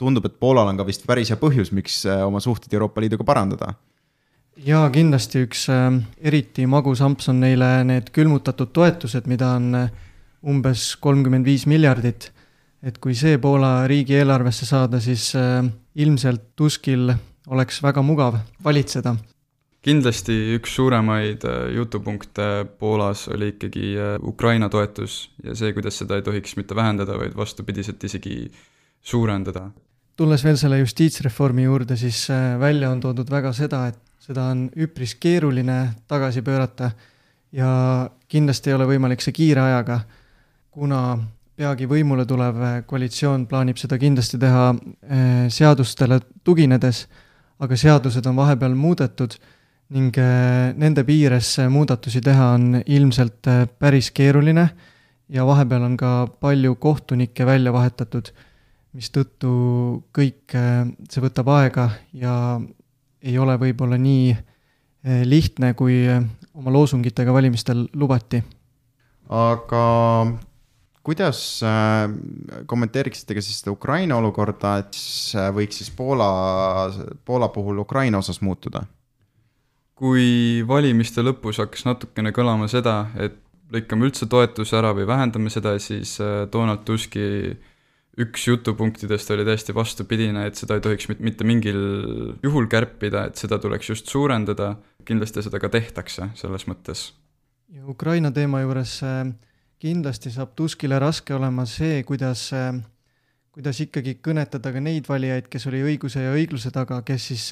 tundub, 0.00 0.26
et 0.26 0.40
Poolal 0.40 0.70
on 0.70 0.80
ka 0.80 0.86
vist 0.88 1.04
päris 1.08 1.30
hea 1.32 1.38
põhjus, 1.40 1.72
miks 1.76 2.02
äh, 2.08 2.24
oma 2.26 2.40
suhteid 2.42 2.74
Euroopa 2.76 3.02
Liiduga 3.04 3.26
parandada. 3.28 3.74
jaa, 4.60 4.84
kindlasti 4.92 5.44
üks 5.46 5.66
äh, 5.72 5.88
eriti 6.30 6.66
magus 6.68 7.02
amps 7.04 7.30
on 7.32 7.40
neile 7.44 7.72
need 7.88 8.12
külmutatud 8.16 8.72
toetused, 8.76 9.28
mida 9.30 9.54
on 9.58 9.74
äh, 9.84 9.90
umbes 10.40 10.94
kolmkümmend 11.00 11.48
viis 11.48 11.66
miljardit. 11.68 12.30
et 12.82 12.96
kui 12.96 13.12
see 13.14 13.36
Poola 13.38 13.86
riigieelarvesse 13.90 14.64
saada, 14.64 15.02
siis 15.04 15.34
ilmselt 16.00 16.54
Tuskil 16.56 17.10
oleks 17.52 17.82
väga 17.84 18.00
mugav 18.00 18.38
valitseda 18.64 19.12
kindlasti 19.84 20.34
üks 20.58 20.74
suuremaid 20.76 21.44
äh, 21.48 21.70
jutupunkte 21.76 22.66
Poolas 22.78 23.26
oli 23.32 23.54
ikkagi 23.54 23.94
äh, 23.96 24.16
Ukraina 24.22 24.68
toetus 24.68 25.30
ja 25.44 25.54
see, 25.56 25.72
kuidas 25.76 25.98
seda 26.02 26.18
ei 26.18 26.24
tohiks 26.24 26.56
mitte 26.60 26.76
vähendada, 26.76 27.16
vaid 27.18 27.36
vastupidiselt 27.36 28.04
isegi 28.04 28.50
suurendada. 29.00 29.70
tulles 30.16 30.44
veel 30.44 30.58
selle 30.60 30.78
justiitsreformi 30.82 31.64
juurde, 31.64 31.96
siis 31.96 32.26
äh, 32.30 32.58
välja 32.60 32.90
on 32.90 33.00
toodud 33.00 33.30
väga 33.30 33.52
seda, 33.56 33.86
et 33.88 33.98
seda 34.20 34.50
on 34.52 34.68
üpris 34.76 35.16
keeruline 35.16 35.80
tagasi 36.08 36.42
pöörata 36.44 36.90
ja 37.52 37.70
kindlasti 38.28 38.70
ei 38.70 38.76
ole 38.76 38.88
võimalik 38.90 39.24
see 39.24 39.32
kiire 39.32 39.62
ajaga, 39.64 40.02
kuna 40.70 41.18
peagi 41.56 41.88
võimule 41.88 42.26
tulev 42.28 42.84
koalitsioon 42.88 43.46
plaanib 43.48 43.80
seda 43.80 43.98
kindlasti 44.00 44.38
teha 44.40 44.68
seadustele 45.52 46.20
tuginedes, 46.44 47.02
aga 47.60 47.76
seadused 47.76 48.28
on 48.30 48.38
vahepeal 48.38 48.76
muudetud 48.78 49.34
ning 49.90 50.14
äh, 50.22 50.70
nende 50.78 51.02
piires 51.06 51.56
muudatusi 51.70 52.22
teha 52.22 52.52
on 52.54 52.78
ilmselt 52.86 53.48
äh, 53.50 53.64
päris 53.66 54.12
keeruline 54.14 54.68
ja 55.30 55.46
vahepeal 55.46 55.86
on 55.86 55.96
ka 55.98 56.12
palju 56.40 56.76
kohtunikke 56.78 57.46
välja 57.46 57.72
vahetatud, 57.74 58.30
mistõttu 58.94 59.50
kõik 60.14 60.54
äh, 60.58 60.84
see 61.10 61.24
võtab 61.24 61.50
aega 61.56 61.88
ja 62.14 62.34
ei 63.20 63.34
ole 63.38 63.58
võib-olla 63.60 63.98
nii 64.00 64.30
lihtne, 65.24 65.72
kui 65.72 66.02
oma 66.12 66.72
loosungitega 66.72 67.32
valimistel 67.32 67.86
lubati. 67.96 68.42
aga 69.32 69.84
kuidas 71.02 71.40
kommenteeriksite 72.68 73.36
ka 73.36 73.44
siis 73.44 73.62
seda 73.62 73.72
Ukraina 73.72 74.18
olukorda, 74.20 74.74
et 74.82 75.00
võiks 75.56 75.80
siis 75.80 75.88
Poola, 75.96 76.28
Poola 77.24 77.48
puhul 77.48 77.80
Ukraina 77.80 78.20
osas 78.20 78.42
muutuda? 78.44 78.84
Kui 80.00 80.62
valimiste 80.64 81.20
lõpus 81.20 81.60
hakkas 81.60 81.84
natukene 81.84 82.32
kõlama 82.32 82.70
seda, 82.72 83.10
et 83.20 83.36
lõikame 83.70 84.08
üldse 84.08 84.28
toetuse 84.30 84.78
ära 84.78 84.94
või 84.96 85.04
vähendame 85.08 85.52
seda, 85.52 85.74
siis 85.82 86.16
äh, 86.24 86.46
Donald 86.52 86.86
Tuski 86.88 87.26
üks 88.20 88.46
jutupunktidest 88.48 89.30
oli 89.32 89.44
täiesti 89.46 89.74
vastupidine, 89.76 90.46
et 90.48 90.58
seda 90.58 90.76
ei 90.76 90.84
tohiks 90.84 91.08
mitte 91.12 91.46
mingil 91.46 91.78
juhul 92.42 92.66
kärpida, 92.72 93.28
et 93.28 93.40
seda 93.40 93.60
tuleks 93.62 93.92
just 93.92 94.10
suurendada, 94.10 94.74
kindlasti 95.06 95.44
seda 95.46 95.60
ka 95.62 95.70
tehtakse 95.72 96.30
selles 96.40 96.66
mõttes. 96.68 97.10
ja 97.70 97.84
Ukraina 97.86 98.32
teema 98.32 98.64
juures 98.64 98.96
äh, 99.06 99.28
kindlasti 99.80 100.32
saab 100.32 100.56
Tuskile 100.56 100.98
raske 100.98 101.36
olema 101.36 101.66
see, 101.68 102.02
kuidas, 102.08 102.48
äh, 102.56 102.72
kuidas 103.52 103.84
ikkagi 103.84 104.16
kõnetada 104.24 104.72
ka 104.72 104.80
neid 104.80 105.08
valijaid, 105.08 105.52
kes 105.52 105.68
oli 105.70 105.84
õiguse 105.92 106.24
ja 106.24 106.34
õigluse 106.34 106.72
taga, 106.74 107.02
kes 107.06 107.30
siis 107.32 107.46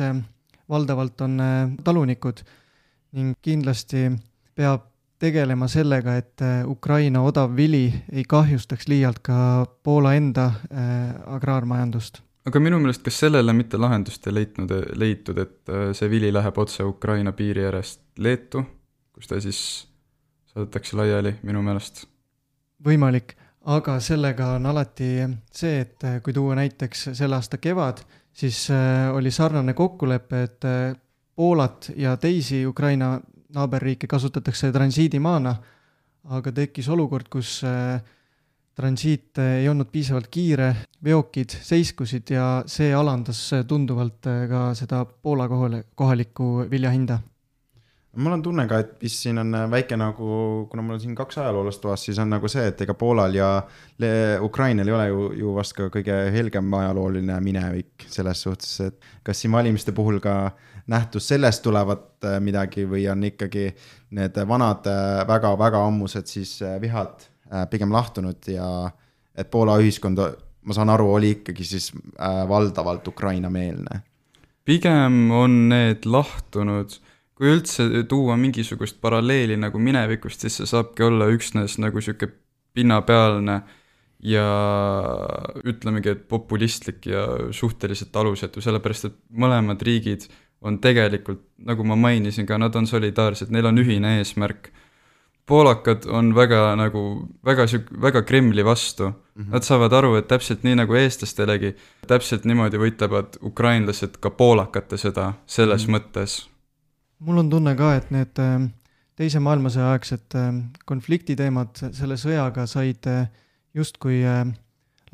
valdavalt 0.69 1.21
on 1.21 1.41
äh, 1.41 1.71
talunikud 1.85 2.43
ning 3.17 3.35
kindlasti 3.43 4.11
peab 4.55 4.87
tegelema 5.19 5.67
sellega, 5.69 6.15
et 6.21 6.43
äh, 6.45 6.63
Ukraina 6.69 7.23
odav 7.27 7.57
vili 7.57 7.89
ei 8.13 8.25
kahjustaks 8.29 8.89
liialt 8.89 9.19
ka 9.27 9.67
Poola 9.83 10.15
enda 10.15 10.47
äh, 10.47 11.15
agraarmajandust. 11.27 12.23
aga 12.47 12.61
minu 12.61 12.79
meelest, 12.81 13.03
kas 13.05 13.19
sellele 13.25 13.53
mitte 13.53 13.81
lahendust 13.81 14.27
ei 14.27 14.35
leidnud, 14.35 14.73
leitud, 14.97 15.39
et 15.39 15.73
see 15.93 16.11
vili 16.11 16.31
läheb 16.33 16.59
otse 16.59 16.85
Ukraina 16.85 17.33
piiri 17.33 17.67
äärest 17.69 18.01
Leetu, 18.19 18.63
kus 19.13 19.29
ta 19.29 19.41
siis 19.41 19.61
saadetakse 20.53 20.97
laiali, 20.97 21.35
minu 21.43 21.63
meelest? 21.63 22.07
võimalik, 22.85 23.35
aga 23.69 23.99
sellega 24.01 24.55
on 24.55 24.67
alati 24.71 25.11
see, 25.53 25.81
et 25.83 26.09
kui 26.23 26.33
tuua 26.33 26.55
näiteks 26.57 27.09
selle 27.19 27.37
aasta 27.37 27.59
kevad, 27.59 28.05
siis 28.39 28.71
äh, 28.71 29.15
oli 29.15 29.31
sarnane 29.31 29.75
kokkulepe, 29.75 30.43
et 30.43 30.65
äh, 30.65 30.97
Poolat 31.39 31.93
ja 31.97 32.17
teisi 32.17 32.67
Ukraina 32.67 33.21
naaberriike 33.55 34.07
kasutatakse 34.11 34.73
transiidimaana, 34.73 35.55
aga 36.35 36.53
tekkis 36.53 36.89
olukord, 36.91 37.29
kus 37.31 37.61
äh, 37.67 38.01
transiit 38.75 39.39
ei 39.43 39.69
olnud 39.71 39.91
piisavalt 39.91 40.29
kiire, 40.31 40.69
veokid 41.05 41.55
seiskusid 41.63 42.31
ja 42.35 42.47
see 42.67 42.93
alandas 42.95 43.41
tunduvalt 43.67 44.27
ka 44.51 44.69
seda 44.79 45.05
Poola 45.07 45.49
kohale, 45.51 45.85
kohalikku 45.95 46.69
vilja 46.71 46.95
hinda 46.95 47.19
mul 48.17 48.33
on 48.33 48.43
tunne 48.43 48.65
ka, 48.69 48.79
et 48.83 48.95
vist 49.03 49.23
siin 49.23 49.39
on 49.39 49.53
väike 49.71 49.97
nagu, 50.01 50.29
kuna 50.71 50.83
mul 50.83 50.97
on 50.97 51.03
siin 51.03 51.15
kaks 51.19 51.39
ajaloolast 51.39 51.81
toas, 51.83 52.07
siis 52.09 52.19
on 52.19 52.31
nagu 52.33 52.49
see, 52.51 52.65
et 52.71 52.81
ega 52.81 52.95
Poolal 52.99 53.37
ja 53.37 53.51
Ukrainal 54.43 54.89
ei 54.89 54.95
ole 54.97 55.09
ju, 55.09 55.27
ju 55.43 55.53
vast 55.55 55.77
ka 55.77 55.91
kõige 55.93 56.17
helgem 56.35 56.73
ajalooline 56.81 57.37
minevik 57.45 58.09
selles 58.09 58.43
suhtes, 58.43 58.73
et 58.87 59.13
kas 59.23 59.45
siin 59.45 59.53
valimiste 59.55 59.93
puhul 59.97 60.23
ka 60.25 60.39
nähtus 60.89 61.29
sellest 61.29 61.63
tulevat 61.63 62.25
äh, 62.25 62.39
midagi 62.41 62.87
või 62.89 63.05
on 63.13 63.25
ikkagi 63.29 63.69
need 64.17 64.41
vanad 64.49 64.89
väga-väga 65.29 65.83
äh, 65.83 65.89
ammused 65.93 66.31
siis 66.31 66.59
äh, 66.63 66.81
vihad 66.81 67.29
pigem 67.71 67.93
lahtunud 67.93 68.45
ja 68.53 68.67
et 69.33 69.49
Poola 69.51 69.79
ühiskond, 69.81 70.21
ma 70.69 70.75
saan 70.77 70.91
aru, 70.93 71.07
oli 71.17 71.31
ikkagi 71.39 71.65
siis 71.65 71.87
valdavalt 72.49 73.09
Ukraina-meelne? 73.09 74.03
pigem 74.69 75.31
on 75.33 75.55
need 75.71 76.05
lahtunud 76.05 76.99
kui 77.39 77.53
üldse 77.55 77.87
tuua 78.11 78.37
mingisugust 78.37 78.99
paralleeli 79.01 79.57
nagu 79.57 79.79
minevikust, 79.79 80.43
siis 80.43 80.59
see 80.59 80.67
saabki 80.67 81.07
olla 81.07 81.29
üksnes 81.31 81.79
nagu 81.79 82.01
niisugune 82.03 82.35
pinnapealne 82.75 83.61
ja 84.27 84.49
ütlemegi, 85.67 86.15
et 86.15 86.27
populistlik 86.31 87.07
ja 87.07 87.25
suhteliselt 87.55 88.17
alusetu, 88.19 88.63
sellepärast 88.63 89.09
et 89.09 89.17
mõlemad 89.31 89.83
riigid 89.87 90.27
on 90.67 90.81
tegelikult, 90.83 91.45
nagu 91.63 91.87
ma 91.87 91.95
mainisin 91.99 92.47
ka, 92.47 92.59
nad 92.59 92.75
on 92.75 92.91
solidaarsed, 92.91 93.55
neil 93.55 93.71
on 93.71 93.79
ühine 93.79 94.19
eesmärk. 94.19 94.73
poolakad 95.49 96.05
on 96.13 96.35
väga 96.35 96.75
nagu, 96.77 97.29
väga 97.45 97.67
sihuke, 97.67 97.95
väga 98.03 98.23
Kremli 98.23 98.65
vastu 98.65 99.07
mm. 99.07 99.15
-hmm. 99.37 99.53
Nad 99.53 99.63
saavad 99.63 99.93
aru, 99.93 100.15
et 100.15 100.29
täpselt 100.29 100.63
nii 100.63 100.75
nagu 100.75 100.95
eestlastelegi, 100.95 101.77
täpselt 102.07 102.45
niimoodi 102.45 102.77
võitlevad 102.77 103.39
ukrainlased 103.43 104.19
ka 104.21 104.31
poolakate 104.31 104.97
sõda, 104.97 105.33
selles 105.47 105.87
mm 105.87 105.95
-hmm. 105.95 106.01
mõttes 106.01 106.49
mul 107.25 107.43
on 107.43 107.51
tunne 107.51 107.75
ka, 107.79 107.93
et 107.99 108.11
need 108.15 108.41
äh, 108.43 108.57
teise 109.19 109.43
maailmasõja 109.43 109.93
aegsed 109.95 110.39
äh, 110.39 110.49
konfliktiteemad 110.89 111.83
selle 111.97 112.19
sõjaga 112.21 112.67
said 112.71 113.09
äh, 113.11 113.29
justkui 113.77 114.23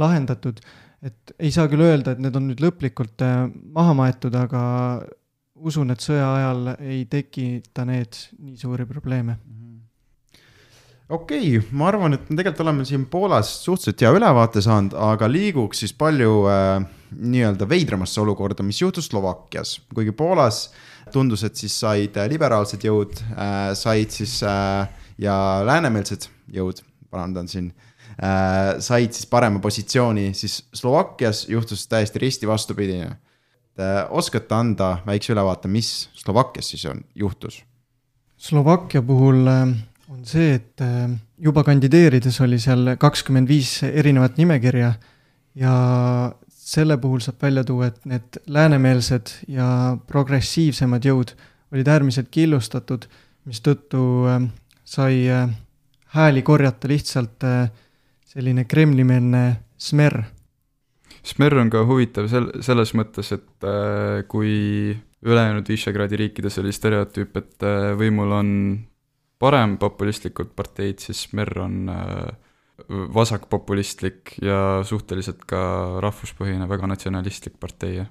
lahendatud, 0.01 0.61
et 1.05 1.35
ei 1.43 1.51
saa 1.53 1.69
küll 1.69 1.85
öelda, 1.85 2.15
et 2.15 2.23
need 2.23 2.37
on 2.39 2.47
nüüd 2.49 2.63
lõplikult 2.65 3.21
maha 3.75 3.93
maetud, 3.99 4.35
aga 4.39 4.63
usun, 5.55 5.91
et 5.93 6.01
sõja 6.01 6.31
ajal 6.39 6.71
ei 6.79 7.03
tekita 7.11 7.85
need 7.89 8.17
nii 8.39 8.57
suuri 8.63 8.87
probleeme. 8.89 9.37
Okei 11.13 11.59
okay,, 11.59 11.75
ma 11.77 11.91
arvan, 11.91 12.17
et 12.17 12.31
me 12.31 12.39
tegelikult 12.39 12.65
oleme 12.65 12.87
siin 12.89 13.05
Poolas 13.11 13.51
suhteliselt 13.67 14.07
hea 14.07 14.15
ülevaate 14.17 14.63
saanud, 14.65 14.97
aga 14.97 15.29
liiguks 15.29 15.85
siis 15.85 15.93
palju 15.99 16.47
äh, 16.49 16.87
nii-öelda 17.19 17.69
veidramasse 17.69 18.23
olukorda, 18.23 18.65
mis 18.65 18.81
juhtus 18.81 19.11
Slovakkias, 19.11 19.77
kuigi 19.93 20.15
Poolas 20.17 20.65
äh, 20.71 20.94
tundus, 21.13 21.45
et 21.45 21.57
siis 21.59 21.75
said 21.81 22.17
äh, 22.21 22.29
liberaalsed 22.31 22.85
jõud, 22.85 23.19
äh, 23.35 23.73
said 23.79 24.15
siis 24.15 24.39
äh, 24.47 24.87
ja 25.21 25.37
läänemeelsed 25.67 26.29
jõud, 26.55 26.83
parandan 27.11 27.49
siin, 27.49 27.73
said 28.83 29.15
siis 29.15 29.27
parema 29.27 29.59
positsiooni, 29.63 30.29
siis 30.39 30.61
Slovakkias 30.75 31.45
juhtus 31.51 31.87
täiesti 31.91 32.21
risti 32.23 32.47
vastupidine. 32.47 33.17
oskate 34.11 34.55
anda 34.55 34.99
väikse 35.07 35.33
ülevaate, 35.33 35.69
mis 35.69 36.09
Slovakkias 36.15 36.69
siis 36.71 36.85
on, 36.87 37.01
juhtus? 37.15 37.63
Slovakkia 38.37 39.03
puhul 39.03 39.47
on 39.49 40.21
see, 40.23 40.55
et 40.55 40.83
juba 41.39 41.65
kandideerides 41.65 42.41
oli 42.41 42.59
seal 42.59 42.97
kakskümmend 42.99 43.49
viis 43.49 43.83
erinevat 43.83 44.39
nimekirja 44.39 44.93
ja 45.55 45.75
selle 46.65 46.97
puhul 46.99 47.21
saab 47.21 47.43
välja 47.45 47.65
tuua, 47.65 47.91
et 47.91 48.07
need 48.09 48.39
läänemeelsed 48.49 49.35
ja 49.53 49.67
progressiivsemad 50.09 51.05
jõud 51.05 51.35
olid 51.75 51.91
äärmiselt 51.91 52.31
killustatud, 52.33 53.05
mistõttu 53.45 54.01
äh, 54.31 54.47
sai 54.85 55.25
äh, 55.29 55.51
hääli 56.17 56.45
korjata 56.47 56.89
lihtsalt 56.89 57.45
äh, 57.45 57.67
selline 58.31 58.65
Kremli-meelne 58.65 59.45
Smer. 59.77 60.23
Smer 61.25 61.59
on 61.61 61.73
ka 61.73 61.85
huvitav 61.89 62.31
sel-, 62.33 62.53
selles 62.65 62.95
mõttes, 62.97 63.31
et 63.33 63.67
kui 64.29 64.55
ülejäänud 65.25 65.69
Visegradi 65.69 66.19
riikides 66.21 66.59
oli 66.61 66.73
stereotüüp, 66.75 67.39
et 67.41 67.65
võimul 67.97 68.35
on 68.37 68.51
parem 69.41 69.79
populistlikud 69.81 70.53
parteid, 70.57 71.01
siis 71.01 71.23
Smer 71.31 71.53
on 71.65 71.79
vasakpopulistlik 72.89 74.37
ja 74.43 74.83
suhteliselt 74.85 75.47
ka 75.49 75.63
rahvuspõhine, 76.05 76.69
väga 76.69 76.91
natsionalistlik 76.91 77.59
partei, 77.61 78.05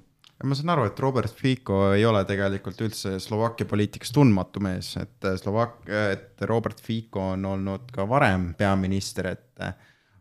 ma 0.43 0.57
saan 0.59 0.73
aru, 0.73 0.87
et 0.89 0.99
Robert 0.99 1.31
Fico 1.39 1.93
ei 1.95 2.03
ole 2.05 2.23
tegelikult 2.27 2.81
üldse 2.83 3.15
Slovakkia 3.23 3.67
poliitikas 3.69 4.11
tundmatu 4.11 4.59
mees, 4.63 4.89
et 4.99 5.27
Slovak-, 5.39 5.85
et 5.87 6.41
Robert 6.49 6.81
Fico 6.83 7.29
on 7.33 7.45
olnud 7.53 7.93
ka 7.95 8.03
varem 8.09 8.49
peaminister, 8.59 9.29
et 9.37 9.63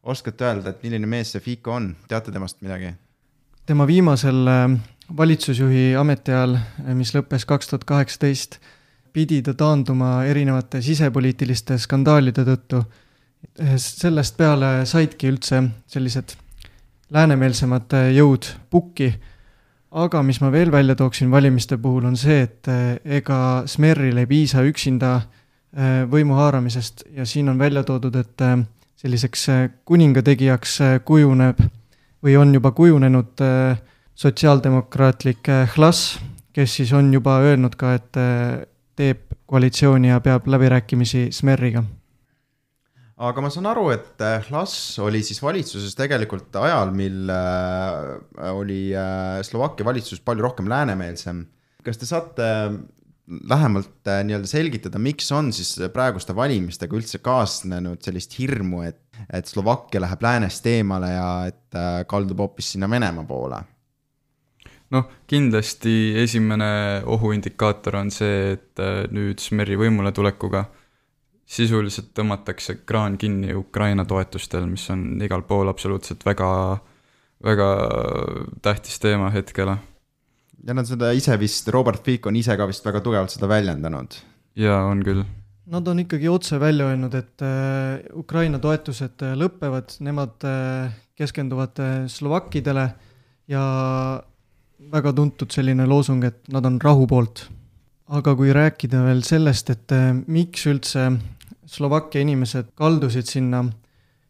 oskate 0.03 0.47
öelda, 0.47 0.71
et 0.71 0.85
milline 0.87 1.11
mees 1.11 1.35
see 1.35 1.43
Fico 1.43 1.75
on, 1.75 1.93
teate 2.09 2.35
temast 2.35 2.63
midagi? 2.63 2.93
tema 3.67 3.87
viimasel 3.87 4.47
äh, 4.51 4.71
valitsusjuhi 5.17 5.93
ametiajal, 5.99 6.57
äh, 6.57 6.95
mis 6.99 7.13
lõppes 7.15 7.47
kaks 7.49 7.71
tuhat 7.71 7.85
kaheksateist, 7.89 8.59
pidi 9.13 9.43
ta 9.45 9.55
taanduma 9.55 10.25
erinevate 10.27 10.83
sisepoliitiliste 10.83 11.79
skandaalide 11.79 12.47
tõttu. 12.49 12.83
Äh, 13.61 13.77
sellest 13.77 14.39
peale 14.39 14.87
saidki 14.89 15.29
üldse 15.29 15.59
sellised 15.91 16.37
läänemeelsemad 17.13 17.93
jõud 18.15 18.49
pukki. 18.73 19.11
Aga 19.93 20.23
mis 20.25 20.39
ma 20.41 20.49
veel 20.49 20.71
välja 20.73 20.95
tooksin 20.97 21.29
valimiste 21.31 21.77
puhul, 21.77 22.07
on 22.09 22.17
see, 22.17 22.47
et 22.47 22.69
eh, 22.73 23.19
ega 23.19 23.67
Smerril 23.69 24.23
ei 24.23 24.29
piisa 24.31 24.63
üksinda 24.65 25.19
eh, 25.19 26.07
võimu 26.09 26.39
haaramisest. 26.39 27.05
Ja 27.13 27.27
siin 27.29 27.53
on 27.53 27.61
välja 27.61 27.83
toodud, 27.85 28.17
et 28.17 28.47
selliseks 28.97 29.47
kuningategijaks 29.85 30.79
kujuneb 31.05 31.61
või 32.25 32.39
on 32.41 32.55
juba 32.55 32.71
kujunenud 32.73 33.43
sotsiaaldemokraatlik 34.15 35.51
Hlas, 35.75 36.21
kes 36.55 36.79
siis 36.79 36.93
on 36.97 37.13
juba 37.13 37.41
öelnud 37.45 37.77
ka, 37.77 37.97
et 37.99 38.21
teeb 38.97 39.27
koalitsiooni 39.51 40.09
ja 40.15 40.21
peab 40.25 40.47
läbirääkimisi 40.49 41.27
Smerriga 41.35 41.83
aga 43.23 43.45
ma 43.45 43.51
saan 43.53 43.69
aru, 43.71 43.87
et 43.95 44.23
Hlas 44.49 44.75
äh, 44.97 45.05
oli 45.07 45.23
siis 45.27 45.41
valitsuses 45.43 45.95
tegelikult 45.99 46.55
ajal, 46.59 46.91
mil 46.97 47.31
äh, 47.31 48.51
oli 48.51 48.83
äh, 48.97 49.39
Slovakkia 49.47 49.87
valitsus 49.87 50.23
palju 50.25 50.49
rohkem 50.49 50.71
läänemeelsem. 50.71 51.47
kas 51.83 51.99
te 51.99 52.07
saate 52.07 52.49
lähemalt 53.27 54.07
nii-öelda 54.27 54.49
selgitada, 54.51 54.99
miks 55.03 55.31
on 55.35 55.53
siis 55.55 55.77
praeguste 55.95 56.35
valimistega 56.37 56.95
üldse 56.99 57.19
kaasnenud 57.23 58.03
sellist 58.03 58.35
hirmu, 58.39 58.83
et, 58.87 58.99
et 59.31 59.47
Slovakkia 59.47 60.03
läheb 60.03 60.23
läänest 60.23 60.67
eemale 60.67 61.13
ja 61.15 61.29
et 61.51 61.79
kaldub 62.11 62.43
hoopis 62.43 62.75
sinna 62.75 62.91
Venemaa 62.91 63.27
poole? 63.27 63.63
noh, 64.93 65.07
kindlasti 65.31 66.13
esimene 66.21 66.69
ohuindikaator 67.09 67.97
on 68.03 68.11
see, 68.13 68.59
et 68.59 68.83
nüüd 69.15 69.41
Smeri 69.41 69.79
võimule 69.81 70.13
tulekuga 70.13 70.67
sisuliselt 71.53 72.13
tõmmatakse 72.17 72.79
kraan 72.89 73.19
kinni 73.21 73.53
Ukraina 73.57 74.07
toetustel, 74.09 74.67
mis 74.71 74.85
on 74.93 75.21
igal 75.25 75.45
pool 75.49 75.69
absoluutselt 75.73 76.25
väga, 76.25 76.49
väga 77.45 77.69
tähtis 78.65 79.01
teema 79.03 79.31
hetkel. 79.35 79.75
ja 80.63 80.75
nad 80.75 80.89
seda 80.89 81.13
ise 81.13 81.37
vist, 81.39 81.69
Robert 81.69 82.05
Fico 82.05 82.31
on 82.31 82.39
ise 82.41 82.57
ka 82.57 82.67
vist 82.71 82.87
väga 82.87 83.03
tugevalt 83.05 83.35
seda 83.35 83.49
väljendanud. 83.51 84.17
jaa, 84.57 84.83
on 84.89 85.05
küll. 85.05 85.25
Nad 85.73 85.89
on 85.89 86.01
ikkagi 86.03 86.29
otse 86.29 86.59
välja 86.61 86.89
öelnud, 86.91 87.15
et 87.15 87.43
äh, 87.45 88.01
Ukraina 88.19 88.59
toetused 88.59 89.23
äh, 89.23 89.37
lõpevad, 89.39 89.95
nemad 90.03 90.45
äh, 90.45 90.93
keskenduvad 91.17 91.79
slovakkidele 92.11 92.89
ja 93.49 93.65
väga 94.93 95.13
tuntud 95.13 95.53
selline 95.53 95.87
loosung, 95.87 96.25
et 96.25 96.41
nad 96.51 96.67
on 96.67 96.81
rahu 96.83 97.07
poolt 97.07 97.45
aga 98.13 98.35
kui 98.37 98.51
rääkida 98.53 99.05
veel 99.07 99.23
sellest, 99.25 99.71
et 99.73 99.93
miks 100.29 100.67
üldse 100.69 101.07
Slovakkia 101.73 102.21
inimesed 102.21 102.75
kaldusid 102.75 103.25
sinna 103.25 103.65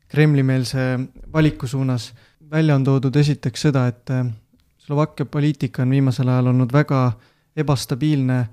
Kremli-meelse 0.09 1.01
valiku 1.33 1.67
suunas. 1.67 2.15
välja 2.51 2.75
on 2.75 2.85
toodud 2.85 3.17
esiteks 3.17 3.63
seda, 3.63 3.87
et 3.87 4.11
äh, 4.11 4.27
Slovakkia 4.79 5.27
poliitika 5.27 5.83
on 5.83 5.91
viimasel 5.91 6.29
ajal 6.29 6.47
olnud 6.47 6.73
väga 6.73 7.13
ebastabiilne. 7.57 8.47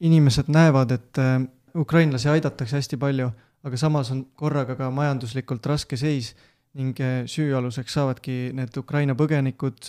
inimesed 0.00 0.44
näevad, 0.48 0.90
et 0.90 1.18
äh, 1.18 1.42
ukrainlasi 1.76 2.28
aidatakse 2.28 2.76
hästi 2.76 2.96
palju, 2.96 3.30
aga 3.64 3.76
samas 3.76 4.10
on 4.10 4.26
korraga 4.34 4.74
ka 4.74 4.90
majanduslikult 4.90 5.66
raske 5.66 5.96
seis 5.96 6.34
ning 6.74 7.00
äh, 7.00 7.22
süüaluseks 7.26 7.92
saavadki 7.92 8.50
need 8.52 8.76
Ukraina 8.76 9.14
põgenikud, 9.14 9.86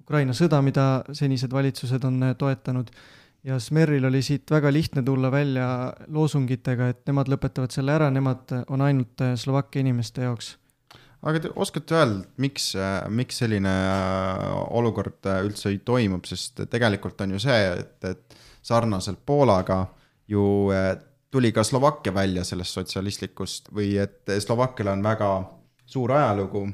Ukraina 0.00 0.32
sõda, 0.32 0.62
mida 0.62 1.04
senised 1.12 1.52
valitsused 1.52 2.04
on 2.04 2.22
toetanud 2.38 2.90
ja 3.48 3.58
Smeril 3.62 4.04
oli 4.04 4.20
siit 4.24 4.50
väga 4.50 4.70
lihtne 4.72 5.02
tulla 5.02 5.30
välja 5.32 5.66
loosungitega, 6.12 6.88
et 6.92 7.04
nemad 7.08 7.30
lõpetavad 7.32 7.72
selle 7.72 7.94
ära, 7.94 8.08
nemad 8.12 8.52
on 8.68 8.84
ainult 8.84 9.24
äh, 9.24 9.34
Slovakkia 9.40 9.82
inimeste 9.84 10.26
jaoks. 10.26 10.56
aga 11.22 11.40
te 11.42 11.50
oskate 11.56 11.96
öelda, 11.98 12.24
miks, 12.44 12.70
äh, 12.76 13.00
miks 13.10 13.40
selline 13.42 13.72
äh, 13.72 14.48
olukord 14.78 15.30
üldse 15.48 15.72
toimub, 15.84 16.28
sest 16.28 16.66
tegelikult 16.70 17.20
on 17.24 17.36
ju 17.36 17.42
see, 17.42 17.62
et, 17.78 17.96
et 18.04 18.38
sarnaselt 18.62 19.24
Poolaga 19.26 19.86
ju 20.28 20.42
tuli 21.32 21.52
ka 21.56 21.64
Slovakkia 21.64 22.12
välja 22.12 22.44
sellest 22.44 22.76
sotsialistlikust 22.76 23.72
või 23.72 23.94
et 24.02 24.28
Slovakkial 24.44 24.92
on 24.92 25.04
väga 25.04 25.30
suur 25.88 26.12
ajalugu 26.12 26.66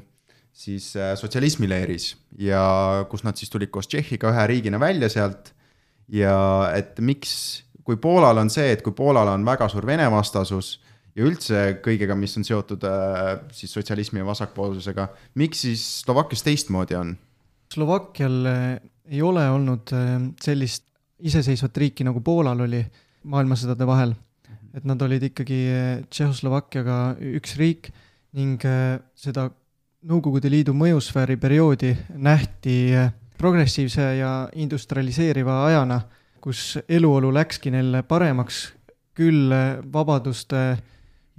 siis 0.55 0.89
sotsialismileeris 1.19 2.09
ja 2.39 3.05
kus 3.11 3.23
nad 3.23 3.39
siis 3.39 3.51
tulid 3.51 3.71
koos 3.71 3.87
Tšehhiga 3.87 4.31
ühe 4.33 4.47
riigina 4.51 4.79
välja 4.79 5.07
sealt 5.11 5.54
ja 6.11 6.37
et 6.75 6.99
miks, 6.99 7.63
kui 7.85 7.97
Poolal 8.01 8.37
on 8.41 8.49
see, 8.53 8.71
et 8.73 8.83
kui 8.85 8.93
Poolal 8.95 9.29
on 9.31 9.45
väga 9.45 9.69
suur 9.71 9.85
Vene 9.87 10.07
vastasus 10.11 10.75
ja 11.15 11.25
üldse 11.25 11.61
kõigega, 11.83 12.17
mis 12.19 12.35
on 12.39 12.45
seotud 12.47 12.83
äh, 12.87 13.37
siis 13.55 13.73
sotsialismi 13.75 14.21
ja 14.21 14.27
vasakpoolsusega, 14.27 15.07
miks 15.39 15.63
siis 15.65 15.85
Slovakkias 16.03 16.43
teistmoodi 16.45 16.97
on? 16.99 17.15
Slovakkial 17.73 18.37
äh, 18.51 18.67
ei 19.09 19.23
ole 19.25 19.47
olnud 19.49 19.95
äh, 19.95 20.17
sellist 20.43 20.85
iseseisvat 21.25 21.77
riiki, 21.79 22.05
nagu 22.07 22.21
Poolal 22.21 22.65
oli 22.67 22.83
maailmasõdade 23.25 23.87
vahel. 23.87 24.15
et 24.75 24.83
nad 24.83 25.01
olid 25.01 25.23
ikkagi 25.23 25.57
Tšehhoslovakkiaga 26.11 27.15
üks 27.37 27.53
riik 27.55 27.93
ning 28.35 28.59
seda 29.15 29.47
Nõukogude 30.05 30.51
Liidu 30.51 30.73
mõjusfääri 30.75 31.37
perioodi 31.39 31.93
nähti 32.11 32.75
progressiivse 33.37 34.15
ja 34.19 34.49
industrialiseeriva 34.55 35.65
ajana, 35.65 36.01
kus 36.41 36.77
eluolu 36.89 37.33
läkski 37.33 37.71
neil 37.73 38.03
paremaks, 38.07 38.73
küll 39.15 39.53
vabaduste 39.93 40.77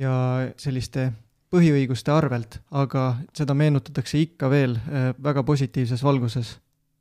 ja 0.00 0.16
selliste 0.56 1.10
põhiõiguste 1.52 2.12
arvelt, 2.12 2.60
aga 2.74 3.08
seda 3.36 3.54
meenutatakse 3.56 4.20
ikka 4.20 4.50
veel 4.52 4.76
äh, 4.78 5.10
väga 5.22 5.44
positiivses 5.46 6.02
valguses. 6.04 6.56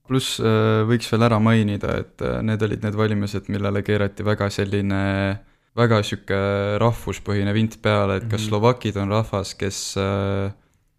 pluss 0.08 0.40
äh, 0.40 0.84
võiks 0.86 1.10
veel 1.12 1.26
ära 1.26 1.40
mainida, 1.42 1.98
et 2.04 2.22
äh, 2.22 2.42
need 2.46 2.62
olid 2.62 2.84
need 2.86 2.96
valimised, 2.96 3.50
millele 3.50 3.82
keerati 3.84 4.26
väga 4.26 4.50
selline 4.54 5.02
väga 5.76 6.00
niisugune 6.00 6.78
rahvuspõhine 6.80 7.54
vint 7.54 7.82
peale, 7.82 8.18
et 8.18 8.30
kas 8.30 8.42
-hmm. 8.42 8.48
slovakid 8.48 8.98
on 8.98 9.10
rahvas, 9.12 9.56
kes 9.56 9.96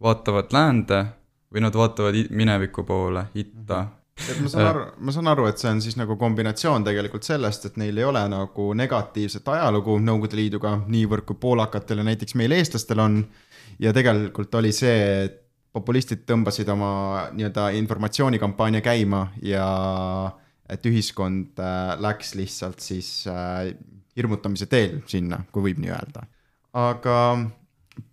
vaatavad 0.03 0.53
läände 0.53 1.07
või 1.53 1.63
nad 1.65 1.77
vaatavad 1.77 2.19
mineviku 2.31 2.85
poole, 2.87 3.27
itta. 3.39 3.87
et 4.17 4.39
ma 4.41 4.51
saan 4.51 4.67
aru, 4.71 4.85
ma 4.99 5.15
saan 5.15 5.31
aru, 5.33 5.47
et 5.51 5.61
see 5.61 5.71
on 5.71 5.81
siis 5.85 5.97
nagu 6.01 6.17
kombinatsioon 6.21 6.85
tegelikult 6.87 7.27
sellest, 7.27 7.69
et 7.69 7.81
neil 7.81 7.99
ei 7.99 8.07
ole 8.09 8.23
nagu 8.33 8.71
negatiivset 8.75 9.49
ajalugu 9.57 9.99
Nõukogude 10.03 10.41
Liiduga 10.41 10.77
niivõrd 10.87 11.27
kui 11.29 11.39
poolakatel 11.41 12.03
ja 12.03 12.07
näiteks 12.11 12.39
meil, 12.41 12.57
eestlastel 12.57 13.03
on. 13.05 13.21
ja 13.79 13.93
tegelikult 13.93 14.55
oli 14.55 14.73
see, 14.73 15.27
et 15.27 15.43
populistid 15.77 16.25
tõmbasid 16.29 16.69
oma 16.73 17.29
nii-öelda 17.37 17.69
informatsioonikampaania 17.77 18.81
käima 18.81 19.27
ja 19.45 19.67
et 20.73 20.87
ühiskond 20.89 21.61
äh, 21.63 21.93
läks 22.01 22.35
lihtsalt 22.39 22.81
siis 22.81 23.11
äh, 23.31 23.75
hirmutamise 24.17 24.67
teel 24.71 25.03
sinna, 25.07 25.43
kui 25.53 25.69
võib 25.69 25.83
nii 25.83 25.93
öelda. 25.93 26.25
aga 26.77 27.17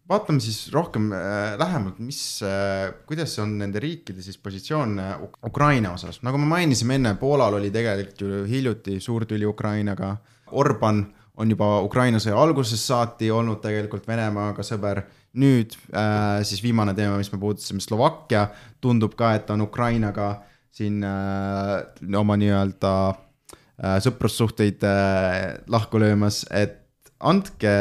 vaatame 0.10 0.44
siis 0.44 0.68
rohkem 0.74 1.12
äh, 1.16 1.56
lähemalt, 1.60 2.00
mis 2.04 2.42
äh,, 2.44 2.92
kuidas 3.08 3.38
on 3.39 3.56
nende 3.62 3.82
riikide 3.84 4.24
siis 4.26 4.38
positsioon 4.38 5.00
äh, 5.00 5.16
Ukraina 5.48 5.94
osas, 5.96 6.22
nagu 6.28 6.39
me 6.42 6.50
mainisime 6.50 7.00
enne, 7.00 7.16
Poolal 7.20 7.60
oli 7.60 7.72
tegelikult 7.74 8.22
ju 8.22 8.46
hiljuti 8.50 9.00
suur 9.04 9.26
tüli 9.30 9.48
Ukrainaga. 9.48 10.16
Orban 10.54 11.06
on 11.42 11.50
juba 11.50 11.80
Ukraina 11.82 12.20
sõja 12.22 12.38
algusest 12.38 12.86
saati 12.86 13.32
olnud 13.34 13.62
tegelikult 13.63 14.08
Venemaaga 14.08 14.66
sõber. 14.66 15.04
nüüd 15.34 15.74
äh, 15.98 16.44
siis 16.46 16.60
viimane 16.62 16.94
teema, 16.94 17.16
mis 17.18 17.32
me 17.34 17.39
puudutasime, 17.42 17.82
Slovakkia, 17.82 18.52
tundub 18.82 19.16
ka, 19.18 19.32
et 19.34 19.50
on 19.50 19.63
Ukrainaga 19.66 20.44
siin 20.70 21.02
äh, 21.02 22.20
oma 22.20 22.38
nii-öelda 22.38 22.94
äh, 23.10 23.98
sõprussuhteid 24.06 24.86
äh, 24.86 25.58
lahku 25.74 25.98
löömas, 26.02 26.44
et 26.54 26.83
andke 27.24 27.72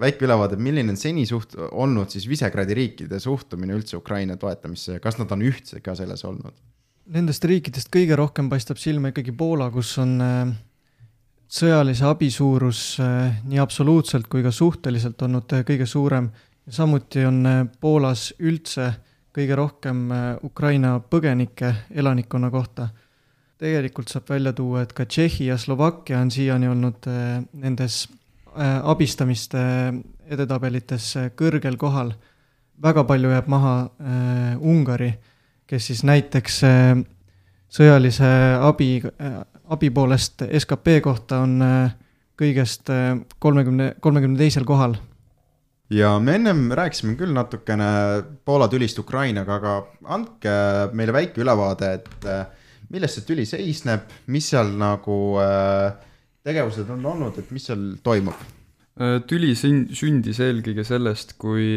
väike 0.00 0.24
ülevaade, 0.26 0.58
milline 0.60 0.94
on 0.94 1.00
seni 1.00 1.26
suht-, 1.28 1.56
olnud 1.70 2.12
siis 2.12 2.26
Visegradi 2.28 2.76
riikide 2.76 3.20
suhtumine 3.22 3.76
üldse 3.76 3.98
Ukraina 3.98 4.38
toetamisse 4.40 4.96
ja 4.96 5.02
kas 5.04 5.18
nad 5.20 5.32
on 5.34 5.44
ühtsed 5.46 5.84
ka 5.84 5.94
selles 5.98 6.24
olnud? 6.26 6.56
Nendest 7.14 7.44
riikidest 7.46 7.90
kõige 7.94 8.16
rohkem 8.18 8.48
paistab 8.50 8.80
silma 8.82 9.12
ikkagi 9.12 9.34
Poola, 9.36 9.68
kus 9.70 9.92
on 10.02 10.16
äh, 10.24 10.48
sõjalise 11.46 12.06
abi 12.08 12.32
suurus 12.34 12.96
äh, 13.02 13.36
nii 13.46 13.60
absoluutselt 13.62 14.26
kui 14.32 14.42
ka 14.42 14.50
suhteliselt 14.50 15.22
olnud 15.22 15.54
äh, 15.54 15.62
kõige 15.68 15.86
suurem 15.86 16.32
samuti 16.66 17.22
on 17.28 17.44
Poolas 17.80 18.32
üldse 18.42 18.90
kõige 19.36 19.54
rohkem 19.54 20.08
Ukraina 20.48 20.96
põgenikke 20.98 21.74
elanikkonna 21.92 22.48
kohta. 22.50 22.88
tegelikult 23.60 24.08
saab 24.08 24.30
välja 24.30 24.52
tuua, 24.52 24.82
et 24.82 24.92
ka 24.92 25.04
Tšehhi 25.04 25.46
ja 25.46 25.58
Slovakkia 25.60 26.18
on 26.20 26.30
siiani 26.30 26.68
olnud 26.68 27.06
nendes 27.52 28.06
abistamiste 28.56 29.60
edetabelites 30.30 31.12
kõrgel 31.36 31.76
kohal. 31.76 32.14
väga 32.82 33.04
palju 33.04 33.30
jääb 33.30 33.46
maha 33.48 33.74
Ungari, 34.60 35.12
kes 35.66 35.86
siis 35.86 36.02
näiteks 36.04 36.62
sõjalise 37.68 38.30
abi, 38.60 39.02
abi 39.68 39.90
poolest 39.90 40.42
skp 40.58 41.00
kohta 41.02 41.40
on 41.44 41.60
kõigest 42.36 42.92
kolmekümne, 43.38 43.94
kolmekümne 44.00 44.38
teisel 44.38 44.64
kohal 44.64 44.96
ja 45.90 46.16
me 46.18 46.34
ennem 46.34 46.70
rääkisime 46.74 47.16
küll 47.18 47.34
natukene 47.34 47.88
Poola 48.44 48.68
tülist 48.68 48.98
Ukrainaga, 48.98 49.58
aga 49.60 49.74
andke 50.16 50.54
meile 50.96 51.14
väike 51.14 51.42
ülevaade, 51.42 51.92
et 52.00 52.26
äh, 52.26 52.46
milles 52.90 53.16
see 53.16 53.26
tüli 53.26 53.46
seisneb, 53.46 54.10
mis 54.32 54.50
seal 54.50 54.72
nagu 54.78 55.18
äh, 55.42 55.92
tegevused 56.46 56.90
on 56.94 57.04
olnud, 57.12 57.38
et 57.42 57.50
mis 57.54 57.66
seal 57.66 57.96
toimub? 58.06 58.44
Äh, 58.96 59.18
tüli 59.28 59.52
sündis 59.58 60.40
eelkõige 60.40 60.86
sellest, 60.86 61.34
kui 61.42 61.74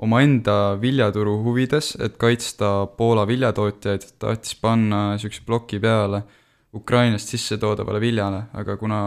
omaenda 0.00 0.56
viljaturu 0.80 1.36
huvides, 1.44 1.94
et 2.00 2.16
kaitsta 2.20 2.88
Poola 2.96 3.26
viljatootjaid, 3.28 4.06
tahtis 4.22 4.56
panna 4.60 5.10
niisuguse 5.14 5.44
ploki 5.46 5.80
peale 5.80 6.22
Ukrainast 6.74 7.32
sisse 7.32 7.58
toodavale 7.60 8.00
viljale, 8.00 8.44
aga 8.56 8.76
kuna 8.80 9.00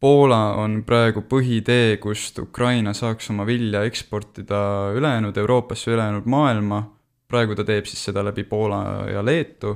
Poola 0.00 0.54
on 0.62 0.82
praegu 0.86 1.24
põhitee, 1.26 1.96
kust 1.98 2.38
Ukraina 2.38 2.92
saaks 2.94 3.32
oma 3.32 3.46
vilja 3.46 3.82
eksportida 3.86 4.60
ülejäänud 4.94 5.36
Euroopasse, 5.36 5.90
ülejäänud 5.90 6.26
maailma, 6.30 6.82
praegu 7.28 7.56
ta 7.58 7.66
teeb 7.66 7.86
siis 7.90 8.04
seda 8.06 8.22
läbi 8.24 8.44
Poola 8.46 8.80
ja 9.10 9.24
Leetu, 9.26 9.74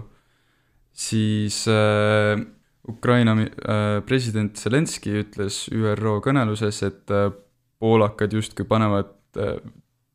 siis 0.95 1.65
äh, 1.69 2.39
Ukraina 2.89 3.37
äh, 3.39 4.01
president 4.07 4.59
Zelenskõi 4.59 5.23
ütles 5.23 5.67
ÜRO 5.71 6.19
kõneluses, 6.25 6.83
et 6.87 7.13
äh, 7.15 7.31
poolakad 7.83 8.35
justkui 8.35 8.67
panevad 8.67 9.13
äh,, 9.39 9.59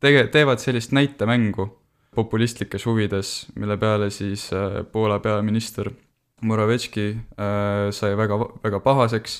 tege-, 0.03 0.27
teevad 0.33 0.59
sellist 0.63 0.91
näitemängu 0.95 1.69
populistlikes 2.17 2.87
huvides, 2.87 3.31
mille 3.55 3.77
peale 3.77 4.09
siis 4.09 4.47
Poola 4.91 5.19
peaminister 5.21 5.91
Moravetški 6.41 7.03
sai 7.93 8.15
väga, 8.17 8.39
väga 8.63 8.79
pahaseks 8.81 9.35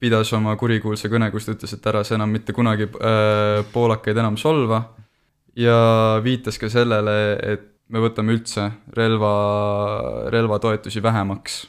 pidas 0.00 0.32
oma 0.32 0.54
kurikuulsa 0.56 1.10
kõne, 1.12 1.28
kus 1.32 1.44
ta 1.44 1.52
ütles, 1.52 1.74
et 1.76 1.88
ära 1.90 2.00
sa 2.08 2.16
enam 2.16 2.32
mitte 2.32 2.54
kunagi 2.56 2.88
poolakaid 3.74 4.22
enam 4.24 4.38
solva 4.40 4.80
ja 5.58 5.76
viitas 6.24 6.56
ka 6.56 6.70
sellele, 6.72 7.18
et 7.44 7.66
me 7.92 8.00
võtame 8.00 8.36
üldse 8.36 8.70
relva, 8.96 9.32
relvatoetusi 10.32 11.02
vähemaks. 11.04 11.66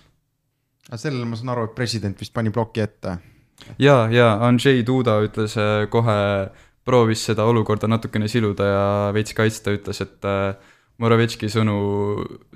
Aga 0.89 0.97
sellele 0.97 1.27
ma 1.29 1.37
saan 1.37 1.53
aru, 1.53 1.67
et 1.69 1.77
president 1.77 2.17
vist 2.19 2.33
pani 2.33 2.51
ploki 2.53 2.81
ette. 2.81 3.17
ja, 3.77 4.01
ja 4.11 4.33
Andrzej 4.47 4.83
Duda 4.87 5.19
ütles 5.25 5.55
äh, 5.59 5.85
kohe, 5.91 6.17
proovis 6.85 7.23
seda 7.29 7.45
olukorda 7.45 7.87
natukene 7.87 8.27
siluda 8.31 8.65
ja 8.65 8.83
veits 9.13 9.35
kaitsta, 9.37 9.73
ütles, 9.77 10.01
et 10.05 10.25
äh, 10.27 10.75
Moravetški 10.99 11.47
sõnu, 11.47 11.75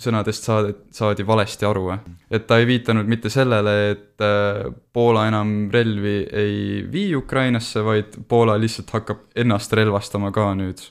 sõnadest 0.03 0.43
saadi, 0.43 0.73
saadi 0.91 1.23
valesti 1.23 1.63
aru. 1.63 1.85
et 2.27 2.43
ta 2.47 2.57
ei 2.59 2.65
viitanud 2.67 3.07
mitte 3.07 3.29
sellele, 3.31 3.75
et 3.91 4.25
äh, 4.25 4.65
Poola 4.93 5.27
enam 5.29 5.69
relvi 5.71 6.17
ei 6.27 6.83
vii 6.91 7.15
Ukrainasse, 7.15 7.83
vaid 7.85 8.17
Poola 8.27 8.57
lihtsalt 8.59 8.91
hakkab 8.91 9.23
ennast 9.35 9.73
relvastama 9.73 10.31
ka 10.31 10.51
nüüd. 10.59 10.81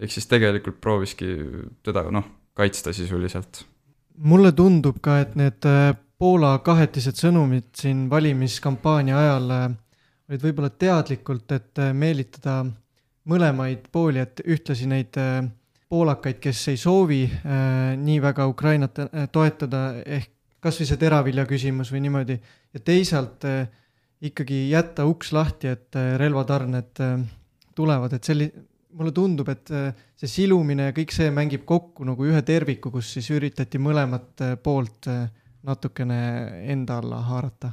ehk 0.00 0.10
siis 0.10 0.26
tegelikult 0.26 0.80
prooviski 0.80 1.36
teda 1.82 2.08
noh, 2.10 2.24
kaitsta 2.54 2.92
sisuliselt. 2.92 3.64
mulle 4.16 4.52
tundub 4.52 4.98
ka, 5.00 5.20
et 5.20 5.36
need 5.36 5.66
Poola 6.20 6.58
kahetised 6.64 7.16
sõnumid 7.16 7.70
siin 7.80 8.04
valimiskampaania 8.10 9.16
ajal 9.18 9.54
äh, 9.56 9.70
olid 10.28 10.44
võib-olla 10.44 10.70
teadlikult, 10.70 11.52
et 11.56 11.80
meelitada 11.96 12.60
mõlemaid 13.30 13.88
pooli, 13.92 14.20
et 14.22 14.42
ühtlasi 14.44 14.86
neid 14.90 15.16
poolakaid, 15.90 16.38
kes 16.42 16.62
ei 16.70 16.78
soovi 16.78 17.24
äh, 17.26 17.96
nii 17.98 18.20
väga 18.22 18.46
Ukrainat 18.50 19.02
äh, 19.02 19.26
toetada, 19.32 19.88
ehk 20.06 20.36
kas 20.60 20.76
või 20.76 20.86
see 20.90 21.00
teravilja 21.00 21.46
küsimus 21.48 21.90
või 21.90 22.02
niimoodi, 22.04 22.36
ja 22.74 22.82
teisalt 22.84 23.46
äh, 23.48 23.64
ikkagi 24.28 24.68
jätta 24.70 25.06
uks 25.08 25.32
lahti, 25.34 25.72
et 25.72 25.98
äh, 25.98 26.12
relvatarned 26.20 27.02
äh, 27.02 27.16
tulevad, 27.74 28.14
et 28.14 28.28
selli-, 28.28 28.52
mulle 28.94 29.14
tundub, 29.16 29.50
et 29.50 29.72
äh, 29.74 29.90
see 30.20 30.30
silumine 30.30 30.90
ja 30.90 30.94
kõik 30.94 31.14
see 31.16 31.32
mängib 31.34 31.66
kokku 31.66 32.06
nagu 32.06 32.28
ühe 32.28 32.42
terviku, 32.46 32.92
kus 32.94 33.10
siis 33.16 33.32
üritati 33.34 33.80
mõlemat 33.82 34.46
äh, 34.46 34.54
poolt 34.62 35.10
äh, 35.10 35.26
natukene 35.66 36.20
enda 36.72 36.98
alla 36.98 37.20
haarata. 37.28 37.72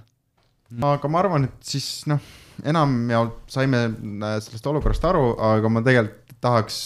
aga 0.83 1.07
ma 1.07 1.19
arvan, 1.19 1.47
et 1.47 1.63
siis 1.63 2.05
noh, 2.11 2.19
enamjaolt 2.67 3.45
saime 3.51 3.83
äh, 3.87 4.39
sellest 4.43 4.67
olukorrast 4.67 5.05
aru, 5.07 5.29
aga 5.53 5.71
ma 5.71 5.83
tegelikult 5.85 6.35
tahaks 6.43 6.79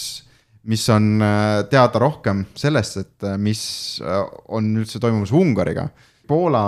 mis 0.70 0.84
on 0.94 1.16
äh, 1.26 1.64
teada 1.72 2.00
rohkem 2.04 2.46
sellest, 2.56 3.00
et 3.02 3.26
äh, 3.26 3.38
mis 3.42 3.64
on 4.54 4.70
üldse 4.78 5.02
toimumas 5.02 5.34
Ungariga. 5.34 5.88
Poola 6.28 6.66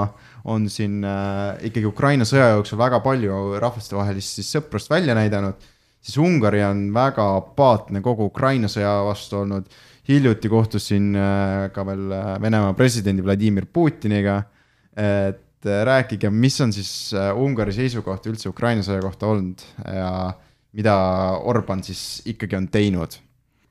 on 0.49 0.65
siin 0.67 1.05
ikkagi 1.63 1.85
Ukraina 1.87 2.25
sõja 2.27 2.49
jooksul 2.51 2.75
väga 2.81 2.97
palju 3.05 3.61
rahvastevahelist 3.63 4.41
siis 4.41 4.49
sõprust 4.57 4.89
välja 4.91 5.15
näidanud, 5.15 5.61
siis 6.03 6.17
Ungari 6.19 6.59
on 6.67 6.89
väga 6.91 7.29
apaatne 7.37 8.01
kogu 8.03 8.27
Ukraina 8.27 8.67
sõja 8.67 8.97
vastu 9.07 9.39
olnud. 9.39 9.69
Hiljuti 10.07 10.49
kohtusin 10.51 11.13
ka 11.73 11.85
veel 11.87 12.09
Venemaa 12.43 12.73
presidendi 12.75 13.23
Vladimir 13.23 13.67
Putiniga, 13.71 14.41
et 14.99 15.63
rääkige, 15.63 16.27
mis 16.27 16.59
on 16.61 16.73
siis 16.75 17.13
Ungari 17.15 17.71
seisukoht 17.71 18.27
üldse 18.27 18.49
Ukraina 18.51 18.83
sõja 18.83 18.99
kohta 19.05 19.29
olnud 19.31 19.63
ja 19.87 20.09
mida 20.75 20.95
Orban 21.47 21.83
siis 21.85 22.23
ikkagi 22.27 22.57
on 22.57 22.67
teinud? 22.73 23.15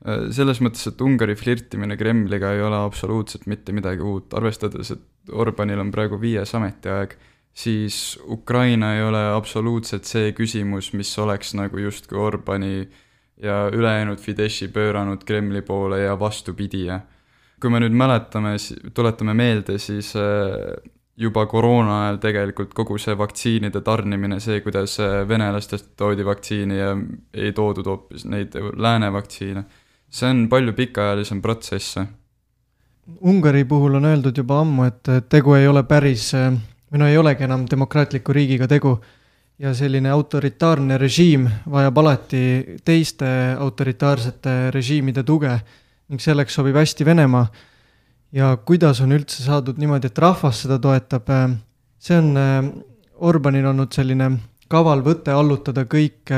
Äh, 0.03 0.27
selles 0.35 0.59
mõttes, 0.63 0.83
et 0.89 1.01
Ungari 1.03 1.35
flirtimine 1.39 1.95
Kremliga 1.99 2.51
ei 2.55 2.63
ole 2.63 2.79
absoluutselt 2.83 3.47
mitte 3.47 3.75
midagi 3.75 4.03
uut, 4.03 4.33
arvestades, 4.35 4.91
et 4.91 5.31
Orbanil 5.31 5.79
on 5.79 5.93
praegu 5.95 6.19
viies 6.19 6.51
ametiaeg, 6.57 7.15
siis 7.55 8.17
Ukraina 8.27 8.93
ei 8.97 9.05
ole 9.05 9.21
absoluutselt 9.31 10.09
see 10.09 10.33
küsimus, 10.35 10.91
mis 10.97 11.11
oleks 11.23 11.53
nagu 11.55 11.79
justkui 11.79 12.19
Orbani 12.19 12.89
ja 13.43 13.67
ülejäänud 13.73 14.21
Fideszi 14.23 14.69
pööranud 14.71 15.23
Kremli 15.27 15.61
poole 15.61 16.03
ja 16.05 16.15
vastupidi 16.19 16.85
ja 16.87 17.01
kui 17.61 17.71
me 17.71 17.79
nüüd 17.79 17.95
mäletame, 17.95 18.55
tuletame 18.93 19.33
meelde, 19.37 19.77
siis 19.79 20.13
äh, 20.19 20.73
juba 21.15 21.45
koroona 21.47 22.01
ajal 22.05 22.17
tegelikult 22.23 22.73
kogu 22.75 22.97
see 22.99 23.15
vaktsiinide 23.17 23.83
tarnimine, 23.85 24.39
see, 24.43 24.59
kuidas 24.65 24.97
äh, 24.99 25.21
venelastest 25.27 25.93
toodi 25.99 26.25
vaktsiini 26.25 26.79
ja 26.79 26.91
ei 27.33 27.53
toodud 27.55 27.87
hoopis 27.87 28.25
neid 28.25 28.57
lääne 28.75 29.11
vaktsiine 29.13 29.63
see 30.13 30.29
on 30.29 30.45
palju 30.49 30.73
pikaajalisem 30.73 31.41
protsess. 31.41 31.97
Ungari 33.21 33.65
puhul 33.65 33.97
on 33.99 34.05
öeldud 34.05 34.37
juba 34.37 34.61
ammu, 34.63 34.85
et 34.87 35.11
tegu 35.29 35.57
ei 35.57 35.67
ole 35.67 35.83
päris, 35.87 36.29
või 36.33 37.01
no 37.01 37.09
ei 37.09 37.17
olegi 37.19 37.43
enam 37.47 37.65
demokraatliku 37.69 38.35
riigiga 38.35 38.69
tegu 38.71 38.95
ja 39.59 39.73
selline 39.73 40.09
autoritaarne 40.09 40.97
režiim 40.97 41.45
vajab 41.69 41.97
alati 42.01 42.41
teiste 42.85 43.27
autoritaarsete 43.59 44.71
režiimide 44.73 45.23
tuge 45.23 45.53
ning 46.09 46.21
selleks 46.21 46.55
sobib 46.57 46.75
hästi 46.75 47.05
Venemaa. 47.05 47.45
ja 48.31 48.57
kuidas 48.57 49.01
on 49.01 49.11
üldse 49.11 49.43
saadud 49.43 49.77
niimoodi, 49.77 50.09
et 50.09 50.17
rahvas 50.17 50.63
seda 50.65 50.79
toetab, 50.79 51.29
see 51.99 52.17
on 52.17 52.33
Orbanil 53.23 53.65
olnud 53.69 53.93
selline 53.93 54.31
kaval 54.67 55.03
võte 55.05 55.31
allutada 55.31 55.85
kõik 55.85 56.33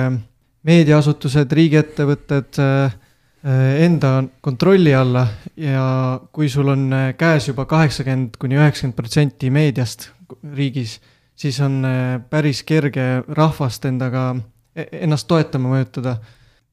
meediaasutused, 0.66 1.52
riigiettevõtted 1.52 2.60
äh, 2.60 2.98
Äh, 3.46 3.84
enda 3.86 4.24
kontrolli 4.42 4.94
alla 4.94 5.28
ja 5.56 6.20
kui 6.34 6.48
sul 6.50 6.72
on 6.74 6.88
äh, 6.94 7.12
käes 7.14 7.46
juba 7.52 7.68
kaheksakümmend 7.70 8.40
kuni 8.42 8.58
üheksakümmend 8.58 8.96
protsenti 8.98 9.52
meediast 9.54 10.08
riigis, 10.58 10.96
siis 11.36 11.60
on 11.64 11.84
äh, 11.86 12.22
päris 12.30 12.64
kerge 12.64 13.24
rahvast 13.28 13.86
endaga, 13.86 14.32
e-, 14.76 14.90
ennast 15.06 15.28
toetama 15.28 15.76
mõjutada. 15.76 16.18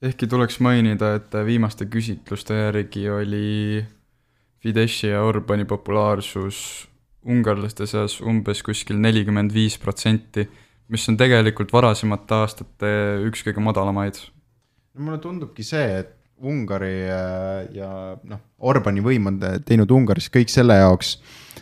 ehkki 0.03 0.27
tuleks 0.27 0.61
mainida, 0.61 1.14
et 1.20 1.35
viimaste 1.46 1.87
küsitluste 1.87 2.55
järgi 2.55 3.09
oli 3.11 3.85
Fideszi 4.62 5.09
ja 5.09 5.22
Orbani 5.27 5.64
populaarsus 5.64 6.88
ungarlaste 7.27 7.87
seas 7.87 8.20
umbes 8.20 8.62
kuskil 8.66 8.98
nelikümmend 8.98 9.53
viis 9.55 9.79
protsenti, 9.79 10.46
mis 10.90 11.07
on 11.11 11.16
tegelikult 11.18 11.72
varasemate 11.75 12.35
aastate 12.35 12.90
üks 13.29 13.44
kõige 13.46 13.62
madalamaid. 13.62 14.18
no 14.94 15.07
mulle 15.07 15.18
tundubki 15.18 15.64
see, 15.66 16.03
et 16.03 16.18
Ungari 16.42 17.05
äh, 17.07 17.68
ja 17.77 17.88
noh, 18.27 18.40
Orbani 18.59 19.03
võim 19.03 19.29
on 19.31 19.38
teinud 19.62 19.90
Ungaris 19.94 20.27
kõik 20.33 20.51
selle 20.51 20.75
jaoks, 20.81 21.14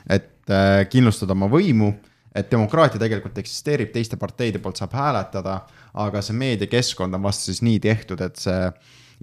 et 0.08 0.48
äh, 0.48 0.86
kindlustada 0.88 1.36
oma 1.36 1.50
võimu, 1.52 1.92
et 2.34 2.50
demokraatia 2.50 3.00
tegelikult 3.02 3.38
eksisteerib, 3.42 3.90
teiste 3.94 4.16
parteide 4.16 4.60
poolt 4.62 4.78
saab 4.78 4.94
hääletada, 4.94 5.60
aga 5.98 6.22
see 6.22 6.36
meediakeskkond 6.38 7.18
on 7.18 7.24
vastu 7.26 7.50
siis 7.50 7.62
nii 7.66 7.80
tehtud, 7.82 8.20
et 8.22 8.38
see 8.38 8.70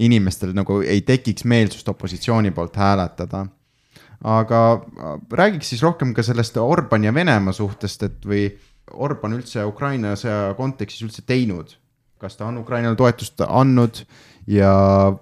inimestel 0.04 0.54
nagu 0.58 0.82
ei 0.84 1.02
tekiks 1.06 1.46
meelsust 1.48 1.88
opositsiooni 1.90 2.52
poolt 2.52 2.76
hääletada. 2.76 3.48
aga 4.24 4.60
räägiks 5.32 5.70
siis 5.70 5.82
rohkem 5.84 6.14
ka 6.14 6.24
sellest 6.24 6.58
Orbani 6.58 7.06
ja 7.06 7.14
Venemaa 7.14 7.54
suhtest, 7.54 8.04
et 8.04 8.26
või 8.26 8.50
Orban 8.94 9.34
üldse 9.34 9.66
Ukraina 9.66 10.16
sõja 10.16 10.56
kontekstis 10.58 11.04
üldse 11.04 11.22
teinud? 11.22 11.76
kas 12.18 12.34
ta 12.34 12.48
on 12.48 12.58
Ukrainale 12.58 12.96
toetust 12.98 13.42
andnud 13.46 14.00
ja, 14.50 14.72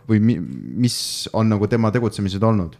või 0.07 0.21
mi, 0.23 0.37
mis 0.85 1.27
on 1.33 1.49
nagu 1.51 1.67
tema 1.67 1.91
tegutsemised 1.91 2.43
olnud? 2.43 2.77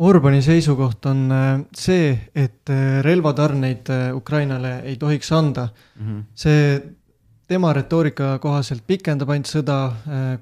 Orbani 0.00 0.40
seisukoht 0.40 1.04
on 1.10 1.26
äh, 1.30 1.48
see, 1.76 2.14
et 2.34 2.70
äh, 2.72 3.02
relvatarneid 3.04 3.90
äh, 3.92 4.14
Ukrainale 4.16 4.78
ei 4.88 4.96
tohiks 4.96 5.32
anda 5.32 5.68
mm. 5.68 6.06
-hmm. 6.06 6.22
see 6.34 6.82
tema 7.46 7.72
retoorika 7.72 8.38
kohaselt 8.38 8.86
pikendab 8.86 9.28
ainult 9.30 9.48
sõda, 9.50 9.92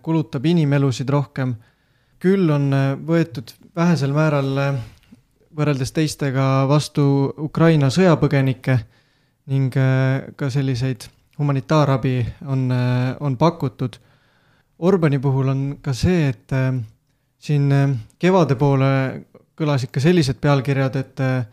kulutab 0.02 0.44
inimelusid 0.46 1.08
rohkem. 1.08 1.54
küll 2.18 2.50
on 2.50 2.70
võetud 3.06 3.50
vähesel 3.76 4.12
määral 4.12 4.76
võrreldes 5.56 5.92
teistega 5.92 6.66
vastu 6.68 7.32
Ukraina 7.38 7.86
sõjapõgenikke 7.86 8.78
ning 9.46 9.74
ka 10.36 10.50
selliseid 10.50 11.08
humanitaarabi 11.38 12.26
on, 12.46 12.72
on 13.20 13.36
pakutud. 13.36 13.96
Orbani 14.78 15.18
puhul 15.18 15.48
on 15.48 15.78
ka 15.82 15.92
see, 15.92 16.28
et 16.28 16.52
siin 17.38 17.72
kevade 18.18 18.54
poole 18.54 19.22
kõlasid 19.58 19.92
ka 19.92 20.02
sellised 20.02 20.38
pealkirjad, 20.42 20.96
et 21.00 21.22
äh, 21.24 21.46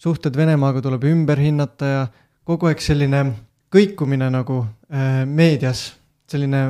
suhted 0.00 0.36
Venemaaga 0.36 0.82
tuleb 0.84 1.04
ümber 1.10 1.40
hinnata 1.42 1.90
ja 1.90 2.02
kogu 2.46 2.70
aeg 2.70 2.82
selline 2.84 3.24
kõikumine 3.72 4.30
nagu 4.32 4.62
äh, 4.64 5.22
meedias, 5.26 5.90
selline 6.30 6.64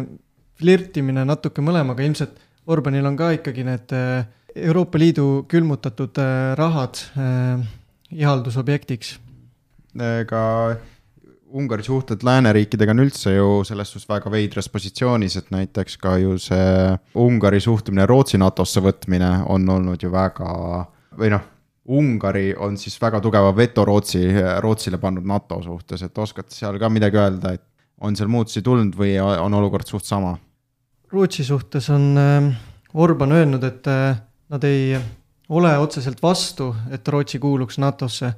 flirtimine 0.61 1.25
natuke 1.29 1.65
mõlemaga, 1.65 2.05
ilmselt 2.05 2.39
Orbanil 2.71 3.07
on 3.09 3.17
ka 3.19 3.33
ikkagi 3.39 3.65
need 3.67 3.97
äh, 3.97 4.23
Euroopa 4.51 4.99
Liidu 4.99 5.45
külmutatud 5.47 6.19
rahad 6.59 6.99
ihaldusobjektiks. 8.11 9.13
ka 10.27 10.41
Ungari 11.51 11.83
suhted 11.83 12.23
lääneriikidega 12.23 12.95
on 12.95 13.03
üldse 13.03 13.33
ju 13.35 13.63
selles 13.67 13.91
suhtes 13.91 14.09
väga 14.09 14.31
veidras 14.31 14.69
positsioonis, 14.71 15.37
et 15.41 15.49
näiteks 15.51 15.97
ka 15.99 16.17
ju 16.23 16.37
see 16.39 16.93
Ungari 17.19 17.59
suhtumine 17.61 18.07
Rootsi 18.07 18.39
NATO-sse 18.39 18.83
võtmine 18.85 19.31
on 19.51 19.67
olnud 19.69 20.03
ju 20.03 20.13
väga 20.13 20.53
või 21.19 21.33
noh, 21.33 21.43
Ungari 21.91 22.53
on 22.55 22.77
siis 22.79 22.95
väga 23.03 23.19
tugeva 23.25 23.51
veto 23.57 23.85
Rootsi, 23.85 24.23
Rootsile 24.63 25.01
pannud 25.03 25.27
NATO 25.27 25.59
suhtes, 25.65 26.05
et 26.07 26.19
oskate 26.19 26.55
seal 26.55 26.79
ka 26.79 26.91
midagi 26.93 27.19
öelda, 27.19 27.55
et 27.57 27.65
on 28.01 28.17
seal 28.17 28.31
muutusi 28.31 28.63
tulnud 28.63 28.95
või 28.97 29.17
on 29.19 29.55
olukord 29.59 29.89
suht 29.89 30.07
sama? 30.07 30.37
Rootsi 31.11 31.45
suhtes 31.45 31.91
on 31.91 32.13
äh, 32.21 32.53
Orban 32.95 33.35
öelnud, 33.35 33.65
et 33.67 33.91
äh, 33.91 34.21
nad 34.55 34.65
ei 34.65 34.95
ole 35.51 35.73
otseselt 35.83 36.23
vastu, 36.23 36.71
et 36.95 37.09
Rootsi 37.09 37.41
kuuluks 37.43 37.81
NATO-sse 37.83 38.33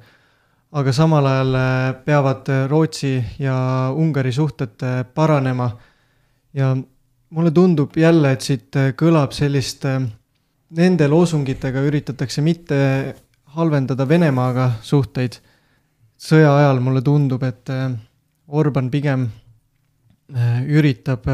aga 0.73 0.93
samal 0.93 1.27
ajal 1.29 1.55
äh, 1.55 1.93
peavad 2.05 2.49
äh, 2.49 2.65
Rootsi 2.69 3.23
ja 3.39 3.55
Ungari 3.95 4.31
suhted 4.31 4.81
äh, 4.81 5.03
paranema. 5.13 5.77
ja 6.53 6.75
mulle 7.29 7.51
tundub 7.51 7.97
jälle, 7.97 8.31
et 8.31 8.41
siit 8.41 8.75
kõlab 8.93 9.31
sellist, 9.33 9.87
nende 10.77 11.07
loosungitega 11.09 11.81
üritatakse 11.81 12.43
mitte 12.45 12.75
halvendada 13.55 14.05
Venemaaga 14.05 14.67
suhteid. 14.81 15.39
sõja 16.17 16.51
ajal 16.57 16.79
mulle 16.79 17.01
tundub, 17.01 17.43
et 17.43 17.69
Orban 18.47 18.91
pigem 18.91 19.25
üritab 20.69 21.25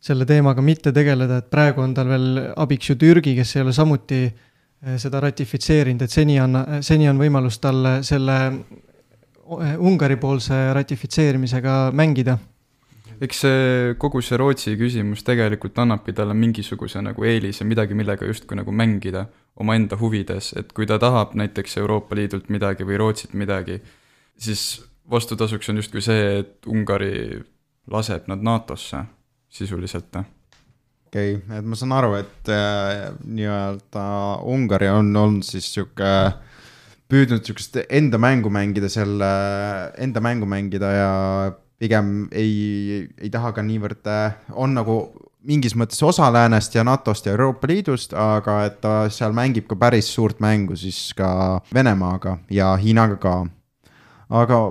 selle 0.00 0.26
teemaga 0.26 0.60
mitte 0.60 0.92
tegeleda, 0.92 1.38
et 1.38 1.50
praegu 1.50 1.80
on 1.80 1.94
tal 1.94 2.12
veel 2.12 2.52
abiks 2.56 2.90
ju 2.90 2.96
Türgi, 2.96 3.34
kes 3.34 3.56
ei 3.56 3.62
ole 3.62 3.72
samuti 3.72 4.26
äh, 4.26 4.32
Eh, 4.34 4.51
seda 4.98 5.20
ratifitseerinud, 5.22 6.02
et 6.02 6.10
seni 6.10 6.38
on, 6.42 6.58
seni 6.82 7.08
on 7.10 7.20
võimalus 7.20 7.60
tal 7.62 7.84
selle 8.06 8.38
eh, 8.48 9.76
Ungari-poolse 9.78 10.64
ratifitseerimisega 10.74 11.92
mängida. 11.94 12.38
eks 13.22 13.40
see, 13.44 13.94
kogu 14.02 14.18
see 14.22 14.36
Rootsi 14.40 14.74
küsimus 14.76 15.22
tegelikult 15.22 15.78
annabki 15.78 16.12
talle 16.12 16.34
mingisuguse 16.34 17.02
nagu 17.02 17.24
eelise, 17.24 17.64
midagi, 17.64 17.94
millega 17.94 18.26
justkui 18.26 18.58
nagu 18.58 18.74
mängida 18.74 19.28
omaenda 19.62 19.96
huvides, 20.00 20.52
et 20.58 20.72
kui 20.72 20.86
ta 20.86 20.98
tahab 20.98 21.36
näiteks 21.38 21.78
Euroopa 21.78 22.18
Liidult 22.18 22.48
midagi 22.50 22.86
või 22.88 22.98
Rootsilt 22.98 23.38
midagi, 23.38 23.78
siis 24.34 24.82
vastutasuks 25.10 25.70
on 25.70 25.78
justkui 25.78 26.02
see, 26.02 26.38
et 26.42 26.66
Ungari 26.66 27.38
laseb 27.90 28.26
nad 28.30 28.42
NATO-sse 28.42 29.04
sisuliselt 29.52 30.10
okei 31.12 31.34
okay., 31.36 31.58
et 31.58 31.66
ma 31.68 31.76
saan 31.76 31.92
aru, 31.92 32.14
et 32.16 32.48
äh, 32.48 33.10
nii-öelda 33.28 34.04
Ungari 34.48 34.88
on 34.88 35.12
olnud 35.12 35.44
siis 35.44 35.68
sihuke 35.74 36.08
püüdnud 37.12 37.44
sihukest 37.44 37.82
enda 37.84 38.16
mängu 38.16 38.48
mängida 38.48 38.88
selle, 38.88 39.28
enda 40.00 40.22
mängu 40.24 40.48
mängida 40.48 40.88
ja 40.96 41.10
pigem 41.82 42.30
ei, 42.32 43.04
ei 43.20 43.28
taha 43.28 43.52
ka 43.52 43.64
niivõrd, 43.66 44.08
äh, 44.08 44.40
on 44.56 44.72
nagu 44.78 44.96
mingis 45.44 45.74
mõttes 45.76 46.00
osa 46.06 46.30
läänest 46.32 46.72
ja 46.78 46.84
NATO-st 46.86 47.28
ja 47.28 47.36
Euroopa 47.36 47.68
Liidust, 47.68 48.14
aga 48.16 48.62
et 48.70 48.80
ta 48.80 48.96
seal 49.12 49.34
mängib 49.36 49.66
ka 49.68 49.76
päris 49.76 50.08
suurt 50.14 50.40
mängu 50.40 50.78
siis 50.80 51.10
ka 51.18 51.60
Venemaaga 51.74 52.38
ja 52.48 52.72
Hiinaga 52.80 53.20
ka. 53.20 53.38
aga 54.32 54.62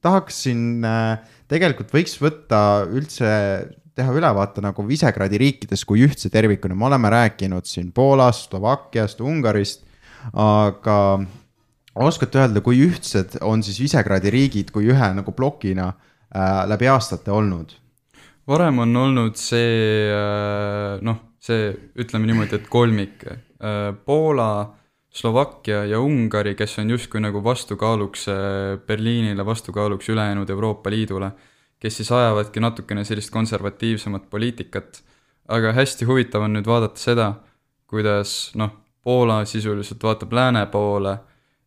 tahaksin, 0.00 0.84
äh, 0.88 1.18
tegelikult 1.52 1.92
võiks 1.92 2.16
võtta 2.22 2.86
üldse 2.88 3.28
teha 3.96 4.12
ülevaate 4.12 4.62
nagu 4.64 4.84
Visegradi 4.86 5.40
riikidest 5.40 5.86
kui 5.88 6.04
ühtse 6.04 6.30
tervikuna, 6.32 6.76
me 6.76 6.88
oleme 6.90 7.10
rääkinud 7.12 7.68
siin 7.68 7.92
Poolast, 7.96 8.50
Slovakkiast, 8.50 9.22
Ungarist, 9.24 9.86
aga 10.32 10.98
oskate 12.04 12.42
öelda, 12.42 12.60
kui 12.64 12.82
ühtsed 12.84 13.38
on 13.46 13.64
siis 13.64 13.80
Visegradi 13.80 14.32
riigid 14.34 14.72
kui 14.74 14.90
ühe 14.92 15.10
nagu 15.16 15.32
plokina 15.32 15.88
äh, 15.88 16.62
läbi 16.68 16.90
aastate 16.92 17.32
olnud? 17.32 17.76
varem 18.46 18.78
on 18.78 18.92
olnud 18.94 19.38
see 19.40 20.06
äh, 20.12 21.00
noh, 21.02 21.22
see 21.42 21.72
ütleme 21.98 22.28
niimoodi, 22.28 22.60
et 22.60 22.68
kolmik 22.70 23.24
äh,, 23.26 23.94
Poola, 24.06 24.76
Slovakkia 25.16 25.86
ja 25.88 25.98
Ungari, 26.04 26.52
kes 26.54 26.76
on 26.82 26.92
justkui 26.92 27.22
nagu 27.24 27.40
vastukaaluks 27.42 28.28
äh, 28.28 28.38
Berliinile, 28.86 29.46
vastukaaluks 29.46 30.12
ülejäänud 30.12 30.50
Euroopa 30.52 30.92
Liidule 30.92 31.32
kes 31.80 31.96
siis 32.00 32.12
ajavadki 32.12 32.60
natukene 32.60 33.04
sellist 33.04 33.30
konservatiivsemat 33.30 34.30
poliitikat. 34.30 35.02
aga 35.48 35.72
hästi 35.72 36.04
huvitav 36.04 36.42
on 36.42 36.56
nüüd 36.56 36.66
vaadata 36.66 36.98
seda, 36.98 37.34
kuidas 37.86 38.52
noh, 38.54 38.70
Poola 39.06 39.44
sisuliselt 39.44 40.02
vaatab 40.02 40.32
lääne 40.32 40.64
poole 40.66 41.18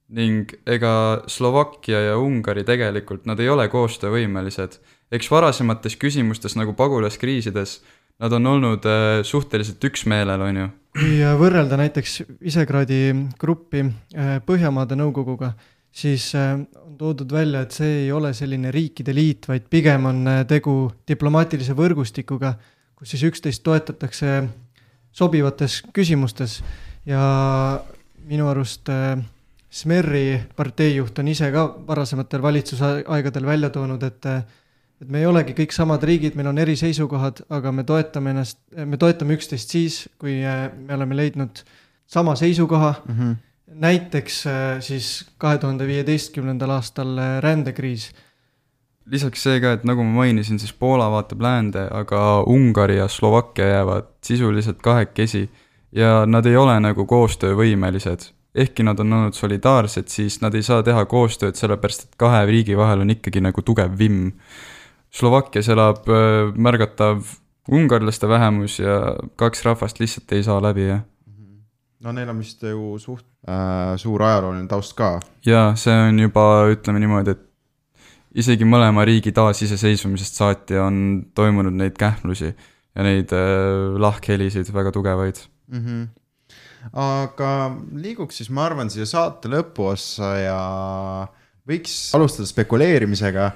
ning 0.10 0.52
ega 0.68 1.22
Slovakkia 1.28 2.02
ja 2.02 2.18
Ungari 2.18 2.64
tegelikult, 2.64 3.26
nad 3.26 3.40
ei 3.40 3.50
ole 3.50 3.68
koostöövõimelised. 3.68 4.80
eks 5.12 5.32
varasemates 5.32 5.96
küsimustes 5.96 6.56
nagu 6.56 6.74
pagulaskriisides 6.74 7.80
nad 8.20 8.32
on 8.36 8.48
olnud 8.48 8.86
äh, 8.86 9.24
suhteliselt 9.24 9.84
üksmeelel, 9.84 10.42
on 10.42 10.62
ju. 10.62 10.68
kui 11.00 11.20
äh, 11.24 11.36
võrrelda 11.40 11.80
näiteks 11.80 12.22
Visegradi 12.44 13.02
gruppi 13.40 13.86
äh, 13.86 14.40
Põhjamaade 14.46 14.98
Nõukoguga, 15.00 15.54
siis 15.92 16.36
äh, 16.36 16.54
on 16.86 16.98
toodud 16.98 17.32
välja, 17.32 17.62
et 17.62 17.76
see 17.76 18.04
ei 18.04 18.12
ole 18.12 18.34
selline 18.34 18.72
riikide 18.72 19.14
liit, 19.16 19.48
vaid 19.50 19.68
pigem 19.70 20.06
on 20.10 20.22
äh, 20.28 20.44
tegu 20.48 20.92
diplomaatilise 21.08 21.76
võrgustikuga, 21.78 22.54
kus 22.96 23.16
siis 23.16 23.26
üksteist 23.30 23.64
toetatakse 23.66 24.44
sobivates 25.16 25.82
küsimustes 25.96 26.60
ja 27.10 27.24
minu 28.30 28.50
arust 28.52 28.90
äh, 28.94 29.18
Smerri 29.70 30.40
parteijuht 30.58 31.20
on 31.22 31.28
ise 31.30 31.52
ka 31.54 31.68
varasematel 31.86 32.42
valitsusaegadel 32.42 33.46
välja 33.46 33.70
toonud, 33.70 34.04
et 34.04 34.26
et 35.00 35.08
me 35.08 35.22
ei 35.22 35.28
olegi 35.30 35.54
kõik 35.56 35.72
samad 35.72 36.04
riigid, 36.04 36.34
meil 36.36 36.50
on 36.50 36.58
eri 36.60 36.74
seisukohad, 36.76 37.46
aga 37.56 37.72
me 37.72 37.86
toetame 37.88 38.34
ennast, 38.34 38.58
me 38.76 38.98
toetame 39.00 39.38
üksteist 39.38 39.72
siis, 39.72 40.00
kui 40.20 40.42
me 40.42 40.98
oleme 40.98 41.16
leidnud 41.16 41.62
sama 42.10 42.34
seisukoha 42.36 42.96
mm. 43.06 43.14
-hmm 43.16 43.38
näiteks 43.74 44.48
äh, 44.48 44.80
siis 44.80 45.30
kahe 45.38 45.58
tuhande 45.58 45.88
viieteistkümnendal 45.88 46.70
aastal 46.70 47.18
äh, 47.18 47.38
rändekriis. 47.44 48.12
lisaks 49.10 49.42
see 49.44 49.58
ka, 49.62 49.72
et 49.74 49.86
nagu 49.90 50.04
ma 50.06 50.22
mainisin, 50.22 50.60
siis 50.62 50.74
Poola 50.74 51.08
vaatab 51.10 51.42
läände, 51.42 51.88
aga 51.92 52.44
Ungari 52.46 52.98
ja 52.98 53.08
Slovakkia 53.08 53.68
jäävad 53.68 54.12
sisuliselt 54.24 54.82
kahekesi 54.82 55.50
ja 55.92 56.26
nad 56.26 56.46
ei 56.46 56.58
ole 56.58 56.80
nagu 56.80 57.06
koostöövõimelised. 57.06 58.30
ehkki 58.56 58.84
nad 58.84 59.00
on 59.00 59.14
olnud 59.14 59.34
solidaarsed, 59.34 60.08
siis 60.08 60.42
nad 60.42 60.56
ei 60.56 60.64
saa 60.64 60.84
teha 60.84 61.06
koostööd, 61.06 61.56
sellepärast 61.56 62.04
et 62.04 62.16
kahe 62.18 62.46
riigi 62.46 62.78
vahel 62.78 63.02
on 63.02 63.10
ikkagi 63.10 63.42
nagu 63.42 63.62
tugev 63.62 63.98
vimm. 63.98 64.32
Slovakkias 65.10 65.70
elab 65.70 66.10
äh, 66.10 66.54
märgatav 66.56 67.24
ungarlaste 67.72 68.28
vähemus 68.30 68.80
ja 68.80 69.16
kaks 69.36 69.66
rahvast 69.66 70.00
lihtsalt 70.00 70.32
ei 70.32 70.44
saa 70.44 70.62
läbi, 70.62 70.88
jah 70.90 71.06
no 72.04 72.14
neil 72.16 72.32
on 72.32 72.40
vist 72.40 72.64
ju 72.64 72.96
suht 73.02 73.26
äh, 73.48 73.96
suur 74.00 74.24
ajalooline 74.24 74.68
taust 74.72 74.96
ka. 74.98 75.18
jaa, 75.46 75.74
see 75.80 75.96
on 76.10 76.20
juba, 76.24 76.46
ütleme 76.72 77.02
niimoodi, 77.04 77.36
et 77.36 77.46
isegi 78.44 78.68
mõlema 78.68 79.06
riigi 79.08 79.34
taasiseseisvumisest 79.36 80.40
saati 80.40 80.80
on 80.80 81.02
toimunud 81.36 81.76
neid 81.76 81.98
kähmlusi 82.00 82.52
ja 82.52 83.06
neid 83.06 83.34
äh, 83.36 83.98
lahkhelisid 84.00 84.72
väga 84.76 84.94
tugevaid 84.96 85.42
mm. 85.68 85.82
-hmm. 85.86 86.08
aga 86.94 87.52
liiguks 88.06 88.42
siis, 88.42 88.50
ma 88.50 88.68
arvan, 88.70 88.92
siia 88.94 89.08
saate 89.10 89.52
lõpuossa 89.52 90.36
ja 90.44 90.62
võiks 91.70 91.98
alustada 92.18 92.48
spekuleerimisega, 92.50 93.52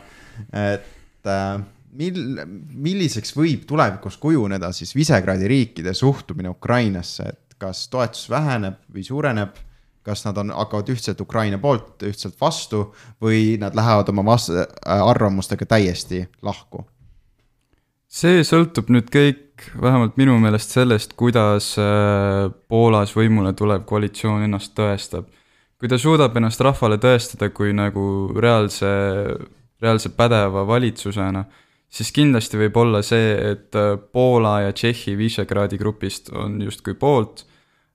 et 0.54 1.32
äh, 1.32 1.64
mil-, 1.98 2.44
milliseks 2.74 3.34
võib 3.38 3.66
tulevikus 3.70 4.18
kujuneda 4.22 4.72
siis 4.76 4.94
Visegradi 4.96 5.48
riikide 5.50 5.94
suhtumine 5.98 6.52
Ukrainasse, 6.54 7.30
et 7.30 7.43
kas 7.64 7.88
toetus 7.90 8.28
väheneb 8.30 8.84
või 8.92 9.08
suureneb 9.08 9.64
kas 10.04 10.26
nad 10.28 10.38
on, 10.38 10.52
hakkavad 10.52 10.90
ühtselt 10.92 11.22
Ukraina 11.24 11.58
poolt, 11.62 12.04
ühtselt 12.04 12.36
vastu 12.42 12.90
või 13.24 13.56
nad 13.60 13.76
lähevad 13.76 14.10
oma 14.12 14.26
vast-, 14.34 14.52
arvamustega 14.86 15.68
täiesti 15.76 16.26
lahku? 16.44 16.88
see 18.14 18.44
sõltub 18.46 18.92
nüüd 18.94 19.08
kõik 19.10 19.64
vähemalt 19.82 20.20
minu 20.22 20.36
meelest 20.38 20.76
sellest, 20.76 21.16
kuidas 21.18 21.72
äh, 21.82 22.52
Poolas 22.70 23.16
võimule 23.18 23.56
tulev 23.58 23.88
koalitsioon 23.90 24.44
ennast 24.46 24.76
tõestab. 24.78 25.32
kui 25.80 25.90
ta 25.90 25.98
suudab 25.98 26.38
ennast 26.38 26.62
rahvale 26.62 27.00
tõestada 27.02 27.50
kui 27.50 27.74
nagu 27.74 28.04
reaalse, 28.38 28.92
reaalse 29.82 30.14
pädeva 30.14 30.62
valitsusena, 30.68 31.44
siis 31.90 32.12
kindlasti 32.14 32.60
võib 32.62 32.78
olla 32.78 33.02
see, 33.02 33.34
et 33.34 33.76
äh, 33.82 33.98
Poola 33.98 34.60
ja 34.68 34.78
Tšehhi 34.78 35.18
Visegradi 35.18 35.82
grupist 35.82 36.30
on 36.30 36.62
justkui 36.62 36.94
poolt 36.94 37.48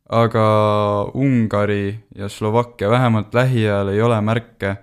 aga 0.08 1.10
Ungari 1.14 1.98
ja 2.16 2.28
Slovakkia 2.28 2.90
vähemalt 2.90 3.34
lähiajal 3.34 3.88
ei 3.88 4.02
ole 4.02 4.20
märke, 4.20 4.76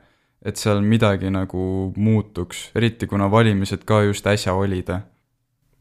et 0.46 0.58
seal 0.62 0.82
midagi 0.86 1.32
nagu 1.34 1.94
muutuks, 1.98 2.70
eriti 2.76 3.08
kuna 3.10 3.32
valimised 3.32 3.86
ka 3.86 4.04
just 4.06 4.28
äsja 4.28 4.54
olid. 4.54 4.94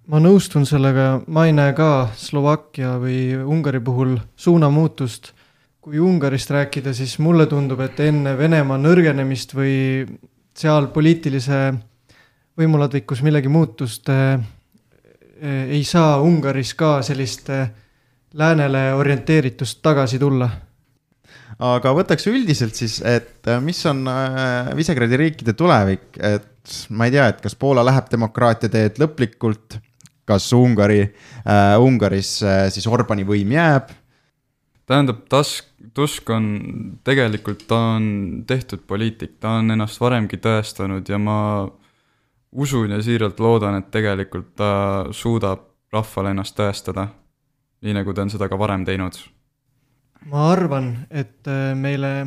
ma 0.06 0.20
nõustun 0.20 0.66
sellega, 0.66 1.22
ma 1.26 1.46
ei 1.46 1.52
näe 1.52 1.72
ka 1.72 2.08
Slovakkia 2.16 2.96
või 3.00 3.36
Ungari 3.44 3.80
puhul 3.80 4.18
suunamuutust. 4.36 5.32
kui 5.84 5.98
Ungarist 6.00 6.50
rääkida, 6.50 6.94
siis 6.94 7.18
mulle 7.18 7.46
tundub, 7.46 7.80
et 7.80 8.00
enne 8.00 8.38
Venemaa 8.38 8.78
nõrgenemist 8.78 9.52
või 9.54 10.06
seal 10.56 10.86
poliitilise 10.86 11.74
võimuladvikus 12.56 13.20
millegi 13.22 13.48
muutust 13.48 14.08
äh, 14.08 14.40
ei 15.68 15.84
saa 15.84 16.22
Ungaris 16.22 16.74
ka 16.74 17.02
sellist 17.02 17.50
äh, 17.50 17.68
läänele 18.34 18.94
orienteeritust 18.94 19.82
tagasi 19.82 20.18
tulla? 20.18 20.48
aga 21.64 21.92
võtaks 21.94 22.26
üldiselt 22.26 22.74
siis, 22.74 22.98
et 23.06 23.46
äh, 23.46 23.60
mis 23.62 23.78
on 23.86 24.02
äh, 24.10 24.72
Visegradi 24.74 25.18
riikide 25.20 25.52
tulevik, 25.54 26.16
et 26.18 26.78
ma 26.90 27.06
ei 27.06 27.14
tea, 27.14 27.28
et 27.30 27.38
kas 27.44 27.54
Poola 27.54 27.84
läheb 27.86 28.08
demokraatia 28.10 28.72
teed 28.72 28.98
lõplikult, 28.98 29.78
kas 30.26 30.48
Ungari 30.56 31.04
äh,, 31.04 31.76
Ungaris 31.78 32.40
äh, 32.42 32.64
siis 32.74 32.88
Orbani 32.90 33.26
võim 33.28 33.54
jääb? 33.54 33.92
tähendab, 34.84 35.22
Tusk, 35.30 35.70
Tusk 35.94 36.28
on 36.34 36.48
tegelikult, 37.06 37.62
ta 37.70 37.78
on 37.94 38.42
tehtud 38.46 38.82
poliitik, 38.90 39.38
ta 39.40 39.60
on 39.60 39.70
ennast 39.72 40.02
varemgi 40.02 40.42
tõestanud 40.42 41.08
ja 41.08 41.22
ma 41.22 41.38
usun 42.52 42.92
ja 42.92 42.98
siiralt 43.02 43.38
loodan, 43.40 43.78
et 43.78 43.94
tegelikult 43.94 44.56
ta 44.58 44.72
suudab 45.14 45.70
rahvale 45.94 46.34
ennast 46.34 46.58
tõestada 46.58 47.06
nii 47.84 47.92
nagu 47.92 48.14
ta 48.16 48.24
on 48.24 48.32
seda 48.32 48.48
ka 48.48 48.58
varem 48.58 48.84
teinud? 48.88 49.18
ma 50.30 50.48
arvan, 50.52 51.06
et 51.10 51.44
äh, 51.50 51.74
meile 51.76 52.26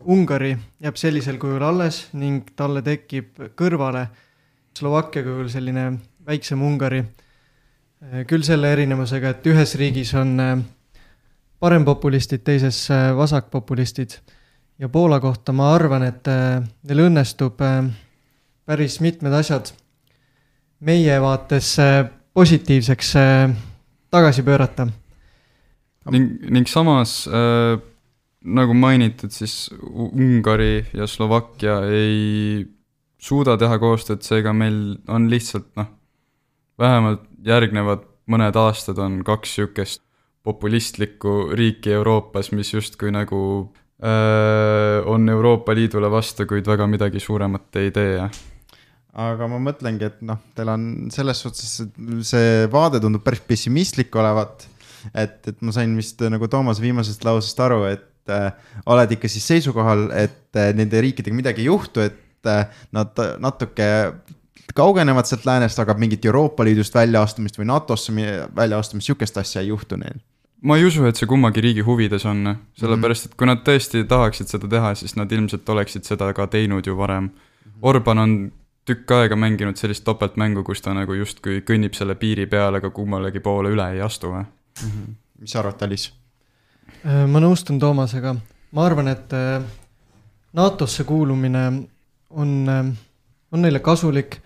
Ungari 0.00 0.54
jääb 0.80 0.96
sellisel 0.96 1.36
kujul 1.40 1.62
alles 1.64 2.06
ning 2.16 2.50
talle 2.56 2.82
tekib 2.84 3.40
kõrvale 3.56 4.06
Slovakkia 4.76 5.24
kujul 5.24 5.48
selline 5.52 5.86
väiksem 6.24 6.60
Ungari. 6.64 7.00
Äh, 7.00 8.24
küll 8.28 8.44
selle 8.44 8.70
erinevusega, 8.72 9.34
et 9.34 9.48
ühes 9.48 9.74
riigis 9.80 10.12
on 10.16 10.34
äh, 10.40 10.52
parempopulistid, 11.60 12.44
teises 12.44 12.88
vasakpopulistid. 13.16 14.18
ja 14.78 14.88
Poola 14.88 15.20
kohta 15.20 15.52
ma 15.52 15.74
arvan, 15.74 16.02
et 16.02 16.28
neil 16.88 17.02
õnnestub 17.04 17.60
päris 18.64 19.00
mitmed 19.00 19.32
asjad 19.36 19.68
meie 20.80 21.20
vaates 21.20 21.74
positiivseks 22.32 23.12
tagasi 24.10 24.42
pöörata. 24.42 24.88
ning, 26.10 26.38
ning 26.50 26.68
samas 26.68 27.26
äh, 27.28 27.78
nagu 28.40 28.74
mainitud, 28.74 29.32
siis 29.32 29.70
Ungari 29.92 30.86
ja 30.96 31.06
Slovakkia 31.06 31.80
ei 31.92 32.66
suuda 33.20 33.56
teha 33.60 33.78
koostööd, 33.78 34.22
seega 34.24 34.52
meil 34.56 34.96
on 35.08 35.28
lihtsalt 35.30 35.68
noh, 35.76 35.90
vähemalt 36.80 37.26
järgnevad 37.44 38.06
mõned 38.30 38.56
aastad 38.56 38.98
on 39.02 39.20
kaks 39.26 39.58
niisugust 39.58 40.02
populistlikku 40.46 41.50
riiki 41.52 41.92
Euroopas, 41.92 42.48
mis 42.56 42.72
justkui 42.72 43.10
nagu 43.12 43.40
öö, 44.00 44.08
äh, 44.08 45.08
on 45.08 45.28
Euroopa 45.28 45.74
Liidule 45.76 46.08
vastu, 46.10 46.46
kuid 46.48 46.66
väga 46.66 46.86
midagi 46.88 47.20
suuremat 47.20 47.76
ei 47.76 47.90
tee 47.92 48.14
aga 49.18 49.48
ma 49.50 49.58
mõtlengi, 49.62 50.06
et 50.06 50.20
noh, 50.26 50.38
teil 50.54 50.70
on 50.70 50.84
selles 51.14 51.40
suhtes 51.42 51.80
see 52.28 52.66
vaade 52.70 53.00
tundub 53.02 53.24
päris 53.26 53.42
pessimistlik 53.46 54.14
olevat. 54.16 54.68
et, 55.16 55.40
et 55.48 55.62
ma 55.64 55.72
sain 55.72 55.94
vist 55.96 56.20
nagu 56.20 56.48
Toomas 56.48 56.80
viimasest 56.80 57.24
lausest 57.24 57.60
aru, 57.64 57.84
et 57.88 58.32
äh, 58.32 58.50
oled 58.86 59.14
ikka 59.16 59.30
siis 59.32 59.46
seisukohal, 59.48 60.10
et 60.12 60.56
äh, 60.56 60.74
nende 60.76 61.00
riikidega 61.00 61.36
midagi 61.36 61.64
ei 61.64 61.70
juhtu, 61.70 62.04
et 62.04 62.46
äh, 62.46 62.66
nad 62.92 63.16
natuke 63.40 63.88
kaugenevad 64.76 65.26
sealt 65.26 65.46
läänest, 65.48 65.80
aga 65.82 65.96
mingit 65.98 66.24
Euroopa 66.28 66.64
Liidust 66.64 66.94
väljaastumist 66.94 67.58
või 67.58 67.70
NATO-sse 67.72 68.12
väljaastumist, 68.54 69.08
sihukest 69.08 69.40
asja 69.40 69.64
ei 69.64 69.72
juhtu 69.72 69.98
neil 69.98 70.20
ma 70.60 70.76
ei 70.76 70.84
usu, 70.84 71.06
et 71.08 71.16
see 71.16 71.28
kummagi 71.28 71.62
riigi 71.64 71.84
huvides 71.84 72.26
on, 72.28 72.54
sellepärast 72.78 73.30
et 73.30 73.36
kui 73.38 73.48
nad 73.48 73.62
tõesti 73.64 74.04
tahaksid 74.08 74.50
seda 74.52 74.68
teha, 74.68 74.92
siis 74.98 75.16
nad 75.16 75.30
ilmselt 75.32 75.68
oleksid 75.72 76.04
seda 76.04 76.28
ka 76.36 76.46
teinud 76.52 76.86
ju 76.86 76.96
varem. 76.98 77.30
Orban 77.80 78.20
on 78.20 78.34
tükk 78.90 79.12
aega 79.14 79.36
mänginud 79.38 79.78
sellist 79.78 80.04
topeltmängu, 80.06 80.64
kus 80.66 80.82
ta 80.82 80.94
nagu 80.96 81.14
justkui 81.14 81.60
kõnnib 81.66 81.94
selle 81.98 82.16
piiri 82.18 82.46
peal, 82.50 82.78
aga 82.80 82.90
kummalegi 82.94 83.42
poole 83.44 83.72
üle 83.74 83.86
ei 83.94 84.02
astu 84.04 84.32
või 84.32 84.42
mm? 84.42 84.90
-hmm. 84.90 85.14
mis 85.42 85.54
sa 85.54 85.62
arvad, 85.62 85.82
Alice? 85.86 86.10
Äh, 87.04 87.24
ma 87.30 87.40
nõustun 87.40 87.78
Toomasega, 87.80 88.34
ma 88.76 88.86
arvan, 88.86 89.08
et 89.08 89.32
äh, 89.36 89.62
NATO-sse 90.52 91.04
kuulumine 91.08 91.64
on, 92.30 92.54
äh, 92.68 92.92
on 93.52 93.62
neile 93.62 93.80
kasulik 93.80 94.40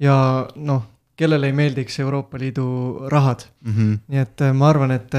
ja 0.00 0.16
noh, 0.56 0.84
kellele 1.16 1.50
ei 1.50 1.56
meeldiks 1.56 1.98
Euroopa 2.00 2.38
Liidu 2.38 2.66
rahad 3.12 3.46
mm. 3.60 3.72
-hmm. 3.72 3.98
nii 4.08 4.18
et 4.18 4.44
ma 4.54 4.68
arvan, 4.68 4.90
et 4.90 5.16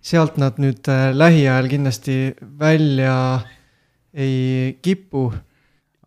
sealt 0.00 0.36
nad 0.36 0.58
nüüd 0.58 0.88
lähiajal 1.12 1.68
kindlasti 1.68 2.34
välja 2.58 3.40
ei 4.14 4.78
kipu 4.82 5.32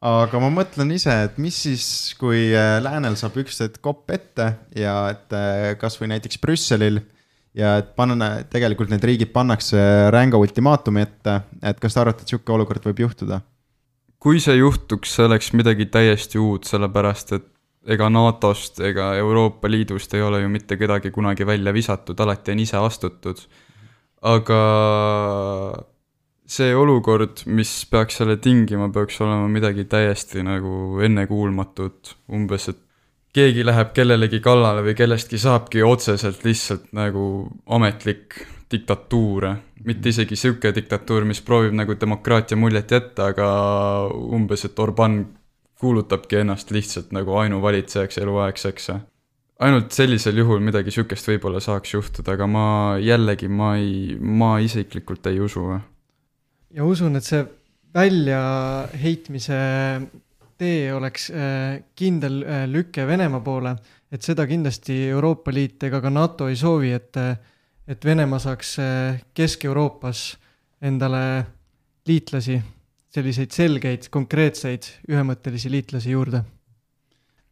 aga 0.06 0.42
ma 0.42 0.50
mõtlen 0.54 0.92
ise, 0.94 1.14
et 1.28 1.38
mis 1.42 1.58
siis, 1.66 1.86
kui 2.20 2.50
äh, 2.54 2.78
läänel 2.84 3.18
saab 3.20 3.38
üks 3.42 3.62
hetk 3.64 3.82
kopp 3.84 4.12
ette 4.14 4.52
ja 4.78 4.98
et 5.14 5.34
äh, 5.36 5.74
kasvõi 5.82 6.12
näiteks 6.14 6.42
Brüsselil 6.44 7.02
ja 7.58 7.78
et 7.82 7.94
panna, 7.98 8.44
tegelikult 8.52 8.92
need 8.94 9.06
riigid 9.08 9.34
pannakse 9.34 9.80
ränga 10.14 10.40
ultimaatumi 10.42 11.04
ette, 11.04 11.40
et 11.66 11.80
kas 11.82 11.96
te 11.96 12.04
arvate, 12.04 12.26
et 12.26 12.34
sihuke 12.34 12.54
olukord 12.54 12.86
võib 12.90 13.06
juhtuda? 13.08 13.42
kui 14.18 14.42
see 14.42 14.58
juhtuks, 14.58 15.12
see 15.14 15.28
oleks 15.28 15.52
midagi 15.54 15.86
täiesti 15.94 16.40
uut, 16.42 16.66
sellepärast 16.66 17.36
et 17.38 17.46
ega 17.88 18.10
NATO-st 18.12 18.82
ega 18.90 19.12
Euroopa 19.20 19.70
Liidust 19.70 20.14
ei 20.18 20.24
ole 20.26 20.42
ju 20.42 20.50
mitte 20.52 20.78
kedagi 20.78 21.12
kunagi 21.16 21.46
välja 21.48 21.74
visatud, 21.74 22.20
alati 22.20 22.52
on 22.52 22.64
ise 22.64 22.78
astutud. 22.82 23.44
aga 24.22 24.62
see 26.48 26.76
olukord, 26.76 27.44
mis 27.52 27.72
peaks 27.92 28.22
selle 28.22 28.38
tingima, 28.40 28.88
peaks 28.94 29.20
olema 29.22 29.48
midagi 29.52 29.84
täiesti 29.90 30.44
nagu 30.48 31.02
ennekuulmatut, 31.04 32.14
umbes 32.34 32.70
et 32.72 32.84
keegi 33.36 33.66
läheb 33.68 33.92
kellelegi 33.96 34.40
kallale 34.44 34.84
või 34.86 34.96
kellestki 34.98 35.40
saabki 35.42 35.84
otseselt 35.86 36.46
lihtsalt 36.48 36.94
nagu 36.98 37.26
ametlik 37.76 38.40
diktatuur, 38.72 39.48
mitte 39.88 40.12
isegi 40.12 40.36
sihuke 40.40 40.74
diktatuur, 40.76 41.28
mis 41.28 41.44
proovib 41.44 41.76
nagu 41.78 41.96
demokraatia 42.00 42.58
muljet 42.60 42.92
jätta, 42.92 43.30
aga 43.34 43.50
umbes, 44.10 44.66
et 44.68 44.80
Orban 44.80 45.22
kuulutabki 45.80 46.42
ennast 46.42 46.72
lihtsalt 46.74 47.14
nagu 47.16 47.38
ainuvalitsejaks 47.44 48.18
eluaegseks. 48.24 48.90
ainult 49.60 49.92
sellisel 49.92 50.38
juhul 50.38 50.60
midagi 50.62 50.92
sihukest 50.92 51.28
võib-olla 51.28 51.60
saaks 51.64 51.94
juhtuda, 51.94 52.34
aga 52.34 52.48
ma 52.48 52.66
jällegi, 53.02 53.48
ma 53.48 53.76
ei, 53.78 54.18
ma 54.20 54.58
isiklikult 54.60 55.28
ei 55.28 55.40
usu 55.40 55.78
ja 56.76 56.86
usun, 56.86 57.16
et 57.16 57.26
see 57.26 57.44
väljaheitmise 57.96 59.60
tee 60.58 60.90
oleks 60.94 61.30
äh, 61.32 61.84
kindel 61.96 62.42
äh, 62.44 62.66
lüke 62.70 63.06
Venemaa 63.08 63.44
poole, 63.46 63.76
et 64.12 64.26
seda 64.26 64.48
kindlasti 64.50 64.98
Euroopa 65.12 65.54
Liit 65.54 65.84
ega 65.88 66.02
ka 66.02 66.12
NATO 66.14 66.50
ei 66.50 66.58
soovi, 66.58 66.92
et, 66.98 67.18
äh, 67.22 67.38
et 67.88 68.06
Venemaa 68.06 68.42
saaks 68.42 68.76
Kesk-Euroopas 69.38 70.26
endale 70.82 71.24
liitlasi, 72.08 72.58
selliseid 73.14 73.54
selgeid, 73.56 74.10
konkreetseid, 74.14 74.92
ühemõttelisi 75.10 75.72
liitlasi 75.72 76.14
juurde 76.14 76.44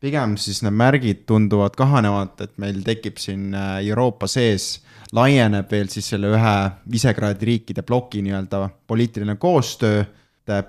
pigem 0.05 0.35
siis 0.39 0.61
need 0.65 0.75
märgid 0.77 1.23
tunduvad 1.29 1.75
kahanevat, 1.77 2.41
et 2.45 2.57
meil 2.61 2.81
tekib 2.85 3.17
siin 3.21 3.53
äh, 3.57 3.79
Euroopa 3.89 4.29
sees, 4.29 4.79
laieneb 5.15 5.71
veel 5.71 5.89
siis 5.91 6.11
selle 6.13 6.29
ühe 6.35 6.55
Visegradi 6.91 7.49
riikide 7.49 7.85
ploki 7.85 8.21
nii-öelda 8.25 8.67
poliitiline 8.87 9.37
koostöö. 9.41 10.03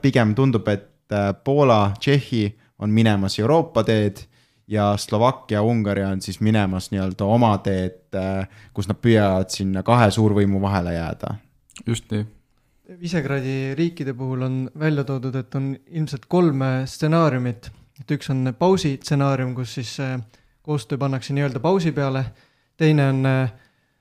pigem 0.01 0.35
tundub, 0.35 0.69
et 0.69 1.13
äh, 1.13 1.35
Poola, 1.45 1.93
Tšehhi 1.99 2.57
on 2.79 2.91
minemas 2.91 3.39
Euroopa 3.39 3.85
teed 3.85 4.25
ja 4.69 4.97
Slovakkia, 4.97 5.63
Ungari 5.63 6.05
on 6.05 6.21
siis 6.23 6.41
minemas 6.41 6.91
nii-öelda 6.91 7.25
oma 7.25 7.59
teed, 7.59 8.15
äh, 8.15 8.49
kus 8.73 8.89
nad 8.89 9.01
püüavad 9.03 9.53
sinna 9.53 9.83
kahe 9.83 10.11
suurvõimu 10.11 10.61
vahele 10.61 10.95
jääda. 10.95 11.35
just 11.87 12.11
nii. 12.11 12.27
Visegradi 13.01 13.75
riikide 13.75 14.15
puhul 14.15 14.43
on 14.43 14.71
välja 14.79 15.05
toodud, 15.05 15.35
et 15.35 15.55
on 15.55 15.77
ilmselt 15.91 16.27
kolm 16.31 16.63
stsenaariumit 16.87 17.71
et 18.01 18.17
üks 18.17 18.31
on 18.31 18.53
pausi 18.59 18.97
stsenaarium, 19.01 19.55
kus 19.55 19.77
siis 19.79 19.97
äh, 20.01 20.19
koostöö 20.63 20.99
pannakse 20.99 21.35
nii-öelda 21.35 21.61
pausi 21.61 21.93
peale, 21.93 22.25
teine 22.77 23.09
on 23.09 23.27
äh, 23.27 23.53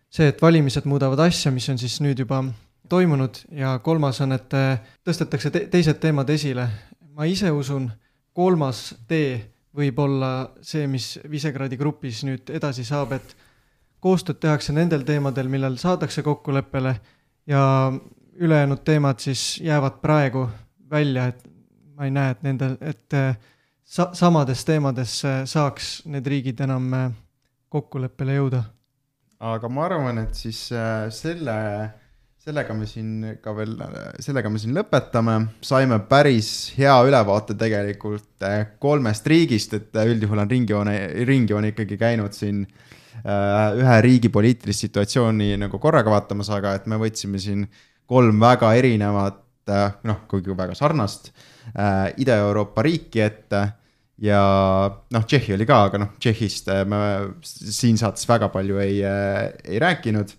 see, 0.10 0.28
et 0.28 0.42
valimised 0.42 0.88
muudavad 0.90 1.20
asja, 1.28 1.52
mis 1.52 1.68
on 1.70 1.80
siis 1.80 2.00
nüüd 2.04 2.20
juba 2.20 2.44
toimunud. 2.90 3.42
Ja 3.52 3.78
kolmas 3.84 4.22
on, 4.26 4.36
et 4.36 4.54
äh, 4.54 4.80
tõstetakse 5.06 5.52
te 5.54 5.66
teised 5.72 6.02
teemad 6.04 6.30
esile. 6.30 6.68
ma 7.16 7.24
ise 7.32 7.52
usun, 7.52 7.88
kolmas 8.36 8.90
tee 9.08 9.38
võib 9.76 10.00
olla 10.00 10.50
see, 10.64 10.88
mis 10.88 11.20
Visegradi 11.32 11.78
grupis 11.78 12.24
nüüd 12.28 12.50
edasi 12.52 12.84
saab, 12.84 13.14
et 13.16 13.36
koostööd 14.04 14.40
tehakse 14.44 14.74
nendel 14.76 15.06
teemadel, 15.08 15.48
millel 15.48 15.78
saadakse 15.80 16.24
kokkuleppele. 16.24 16.96
Ja 17.48 17.94
ülejäänud 18.36 18.84
teemad 18.84 19.20
siis 19.24 19.62
jäävad 19.64 20.02
praegu 20.02 20.50
välja, 20.92 21.28
et 21.32 21.44
ma 21.96 22.06
ei 22.06 22.12
näe, 22.12 22.36
et 22.36 22.44
nendel, 22.44 22.78
et 22.82 23.16
sa-, 23.86 24.12
samades 24.18 24.64
teemades 24.68 25.20
saaks 25.50 26.00
need 26.10 26.28
riigid 26.30 26.64
enam 26.66 26.90
äh, 26.98 27.12
kokkuleppele 27.74 28.40
jõuda. 28.40 28.64
aga 29.46 29.70
ma 29.70 29.86
arvan, 29.90 30.24
et 30.24 30.36
siis 30.38 30.60
äh, 30.74 31.06
selle, 31.14 31.56
sellega 32.42 32.76
me 32.78 32.88
siin 32.90 33.38
ka 33.44 33.54
veel, 33.58 33.76
sellega 34.24 34.50
me 34.50 34.62
siin 34.62 34.76
lõpetame, 34.78 35.38
saime 35.66 36.00
päris 36.10 36.50
hea 36.78 36.96
ülevaate 37.06 37.58
tegelikult 37.60 38.48
äh, 38.48 38.76
kolmest 38.82 39.28
riigist, 39.28 39.78
et 39.78 40.04
üldjuhul 40.06 40.46
on 40.46 40.52
ringjoone, 40.52 41.00
ringjoon 41.30 41.72
ikkagi 41.74 42.00
käinud 42.02 42.36
siin 42.36 42.66
ühe 43.26 43.94
riigi 44.04 44.28
poliitilist 44.30 44.84
situatsiooni 44.84 45.54
nagu 45.58 45.80
korraga 45.82 46.12
vaatamas, 46.12 46.50
aga 46.52 46.74
et 46.76 46.84
me 46.92 46.98
võtsime 47.00 47.40
siin 47.40 47.62
kolm 48.12 48.42
väga 48.44 48.74
erinevat, 48.76 49.40
noh, 50.06 50.18
kuigi 50.30 50.54
väga 50.54 50.76
sarnast 50.78 51.32
äh, 51.32 51.46
Ida-Euroopa 52.22 52.84
riiki 52.86 53.22
ette 53.26 53.62
ja 54.22 54.40
noh, 55.12 55.26
Tšehhi 55.28 55.56
oli 55.56 55.68
ka, 55.68 55.82
aga 55.90 56.00
noh, 56.02 56.14
Tšehhist 56.20 56.70
äh, 56.72 56.84
me 56.88 57.00
siin 57.44 58.00
saates 58.00 58.28
väga 58.30 58.50
palju 58.54 58.80
ei, 58.84 59.00
äh, 59.04 59.50
ei 59.66 59.82
rääkinud. 59.82 60.36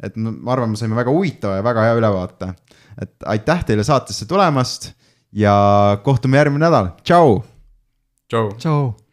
et 0.00 0.14
ma 0.16 0.54
arvan, 0.54 0.70
me 0.72 0.80
saime 0.80 0.96
väga 0.96 1.12
huvitava 1.12 1.58
ja 1.58 1.64
väga 1.64 1.84
hea 1.88 1.98
ülevaate. 1.98 2.54
et 3.00 3.28
aitäh 3.34 3.64
teile 3.68 3.84
saatesse 3.84 4.26
tulemast 4.26 4.92
ja 5.32 6.00
kohtume 6.04 6.40
järgmine 6.40 6.64
nädal, 6.66 6.94
tšau. 7.04 7.42
tšau. 8.28 8.48
tšau. 8.56 8.82